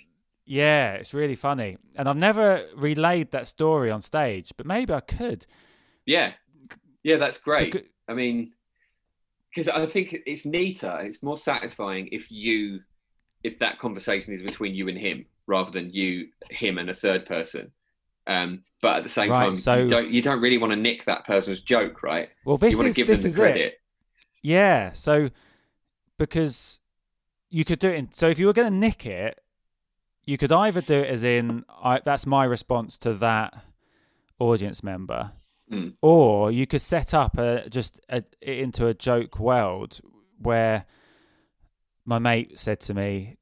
[0.45, 1.77] yeah, it's really funny.
[1.95, 5.45] And I've never relayed that story on stage, but maybe I could.
[6.05, 6.33] Yeah,
[7.03, 7.73] yeah, that's great.
[7.73, 8.51] Becau- I mean,
[9.53, 10.99] because I think it's neater.
[11.01, 12.79] It's more satisfying if you,
[13.43, 17.25] if that conversation is between you and him rather than you, him, and a third
[17.25, 17.71] person.
[18.28, 20.75] Um, but at the same Right, time, so- you don't you don't really want to
[20.78, 22.30] nick that person's joke, right?
[22.45, 23.61] Well, this you want is to give this them is the credit.
[23.73, 23.82] it.
[24.43, 24.91] Yeah.
[24.93, 25.30] So
[26.17, 26.80] because
[27.49, 27.95] you could do it.
[27.95, 29.39] In, so if you were going to nick it,
[30.25, 33.53] you could either do it as in I, that's my response to that
[34.39, 35.32] audience member,
[35.71, 35.95] Mm.
[36.01, 39.99] or you could set up a just a, into a joke world
[40.38, 40.86] where
[42.05, 43.36] my mate said to me,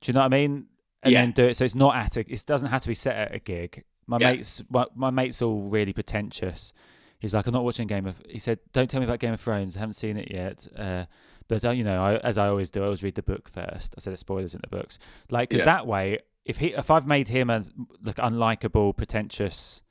[0.00, 0.66] "Do you know what I mean?"
[1.02, 1.20] And Yeah.
[1.22, 2.20] then do it so it's not at a.
[2.20, 3.84] It doesn't have to be set at a gig.
[4.06, 4.32] My Yeah.
[4.32, 6.72] mates, my, my mate's all really pretentious.
[7.18, 8.20] He's like, I'm not watching Game of.
[8.28, 9.76] He said, "Don't tell me about Game of Thrones.
[9.76, 11.04] I haven't seen it yet." Uh,
[11.48, 13.94] but uh, you know, I, as I always do, I always read the book first.
[13.96, 14.98] I said, "There's spoilers in the books."
[15.30, 15.66] Like, because Yeah.
[15.76, 17.64] that way, if he, if I've made him a
[18.02, 19.82] like unlikable, pretentious,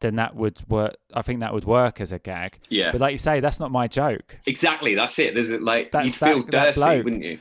[0.00, 0.96] then that would work.
[1.12, 2.58] I think that would work as a gag.
[2.70, 4.40] Yeah, But like you say, that's not my joke.
[4.46, 4.94] exactly.
[4.94, 5.34] That's it.
[5.34, 7.38] There's like That's you'd feel that- that dirty, wouldn't you?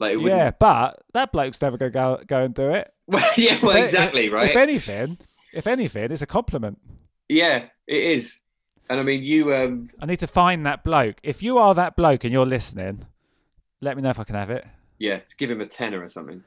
[0.00, 2.92] Like, Yeah, but that bloke's never gonna go go and do it.
[3.08, 4.50] Well, yeah, well, exactly, if- right?
[4.50, 5.16] If anything,
[5.54, 6.78] if anything, it's a compliment.
[7.28, 8.38] yeah, it is.
[8.90, 9.54] And I mean, you.
[9.54, 11.16] Um, I need to find that bloke.
[11.22, 13.04] If you are that bloke and you're listening,
[13.80, 14.66] let me know if I can have it.
[14.98, 16.42] yeah, to give him a tenner or something.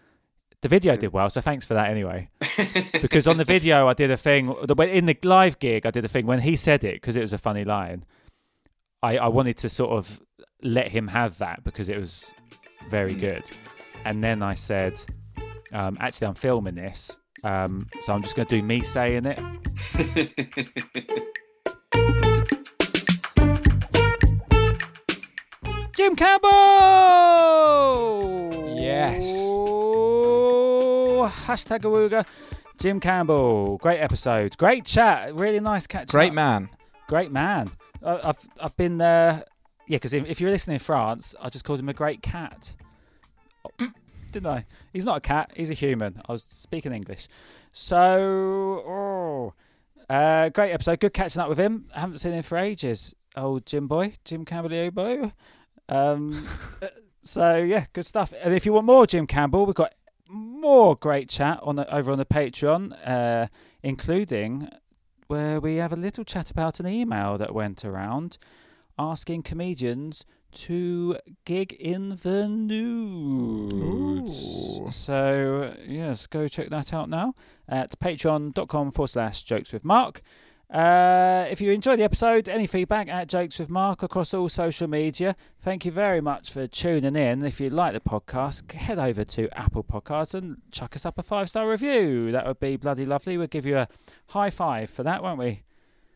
[0.62, 2.30] The video did well, so thanks for that anyway.
[3.02, 4.54] Because on the video, I did a thing.
[4.70, 7.34] In the live gig, I did a thing when he said it because it was
[7.34, 8.06] a funny line.
[9.02, 10.22] I, I wanted to sort of
[10.62, 12.32] let him have that because it was
[12.90, 13.50] very good.
[14.06, 15.00] And then I said,
[15.72, 19.40] um, actually, I'm filming this, um, so I'm just going to do me saying it.
[25.96, 26.50] Jim Campbell.
[28.76, 29.38] Yes.
[31.46, 32.26] Hashtag awooga.
[32.80, 33.78] Jim Campbell.
[33.78, 34.58] Great episode.
[34.58, 35.36] Great chat.
[35.36, 36.08] Really nice catch.
[36.08, 36.70] Great man.
[37.08, 37.72] Great man.
[38.04, 39.44] I, I've I've been there.
[39.92, 42.78] Yeah, because if, if you're listening in France, I just called him a great cat.
[43.66, 43.88] Oh,
[44.32, 44.66] Didn't I?
[44.94, 45.52] He's not a cat.
[45.54, 46.22] He's a human.
[46.30, 47.28] I was speaking English.
[47.74, 49.54] So, oh,
[50.10, 51.02] uh, great episode.
[51.02, 51.90] Good catching up with him.
[51.94, 53.14] I haven't seen him for ages.
[53.36, 55.34] Old Jim boy, Jim Campbell boy.
[55.90, 56.48] Um,
[57.22, 58.34] so yeah, good stuff.
[58.42, 59.94] And if you want more Jim Campbell, we've got
[60.30, 63.48] more great chat on the, over on the Patreon, uh,
[63.84, 64.70] including
[65.28, 68.38] where we have a little chat about an email that went around
[69.02, 73.74] asking comedians to gig in the nudes.
[74.80, 74.92] Ooh.
[74.92, 77.34] So, yes, go check that out now
[77.68, 80.22] at patreon.com forward slash jokes with Mark.
[80.70, 84.88] Uh, if you enjoyed the episode, any feedback at Jokes with Mark across all social
[84.88, 85.36] media.
[85.60, 87.44] Thank you very much for tuning in.
[87.44, 91.24] If you like the podcast, head over to Apple Podcasts and chuck us up a
[91.24, 92.32] five star review.
[92.32, 93.38] That would be bloody lovely.
[93.38, 93.90] We'll give you a
[94.28, 95.64] high five for that, won't we?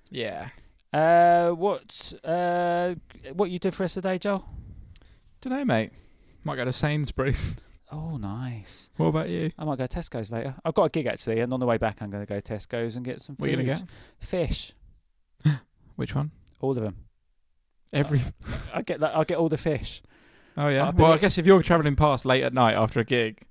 [0.10, 0.52] Yeah.
[0.96, 2.96] Uh, what uh,
[3.34, 4.48] what you do for us today, Joel?
[5.42, 5.92] Don't know, mate.
[6.46, 7.56] Might go to Sainsbury's.
[7.92, 8.90] Oh, nice.
[8.96, 9.52] What about you?
[9.60, 10.56] I might go to Tesco's later.
[10.64, 12.54] I've got a gig actually, and on the way back, I'm going to go to
[12.54, 13.84] Tesco's and get some What are you gonna get?
[14.20, 14.74] Fish,
[15.98, 16.32] Which one?
[16.62, 16.96] all of them.
[17.92, 18.22] Every.
[18.74, 19.18] I get that.
[19.18, 20.02] I'll get all the fish.
[20.56, 20.92] Oh yeah.
[20.92, 23.46] Well, I guess if you're travelling past late at night after a gig,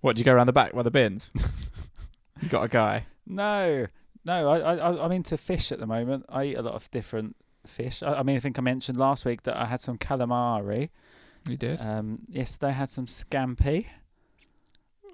[0.00, 1.32] what do you go around the back by the bins?
[2.40, 3.06] you got a guy.
[3.26, 3.88] No,
[4.24, 4.48] no.
[4.48, 6.26] I, I I'm into fish at the moment.
[6.28, 8.02] I eat a lot of different fish.
[8.02, 10.90] I, I mean, I think I mentioned last week that I had some calamari.
[11.48, 11.80] You did.
[11.82, 13.86] Um, yesterday I had some scampi.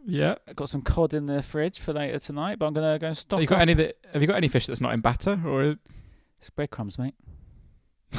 [0.05, 0.37] yeah.
[0.49, 3.17] I got some cod in the fridge for later tonight, but I'm gonna go and
[3.17, 3.39] stock.
[3.39, 3.63] Have you got up.
[3.63, 3.97] any that?
[4.13, 5.77] Have you got any fish that's not in batter or?
[6.39, 7.15] It's breadcrumbs, mate.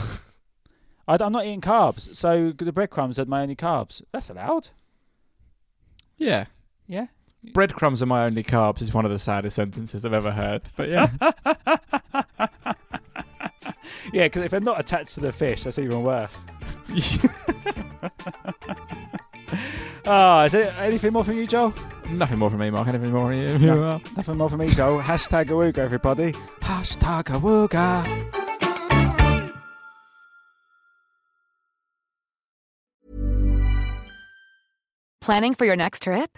[1.07, 4.01] I, am not eating carbs, so the breadcrumbs are my only carbs.
[4.11, 4.69] That's allowed.
[6.17, 6.45] Yeah.
[6.88, 7.07] Yeah.
[7.53, 10.63] Breadcrumbs are my only carbs is one of the saddest sentences I've ever heard.
[10.75, 11.09] But yeah.
[14.13, 16.45] Yeah, because if they're not attached to the fish, that's even worse.
[20.05, 21.73] Oh, is it anything more from you, Joel?
[22.09, 22.87] Nothing more from me, Mark.
[22.87, 23.57] Anything more from you?
[23.57, 24.01] No.
[24.15, 25.01] Nothing more from me, Joel.
[25.01, 26.33] Hashtag awooga, everybody.
[26.61, 28.31] Hashtag awooga.
[35.21, 36.37] Planning for your next trip?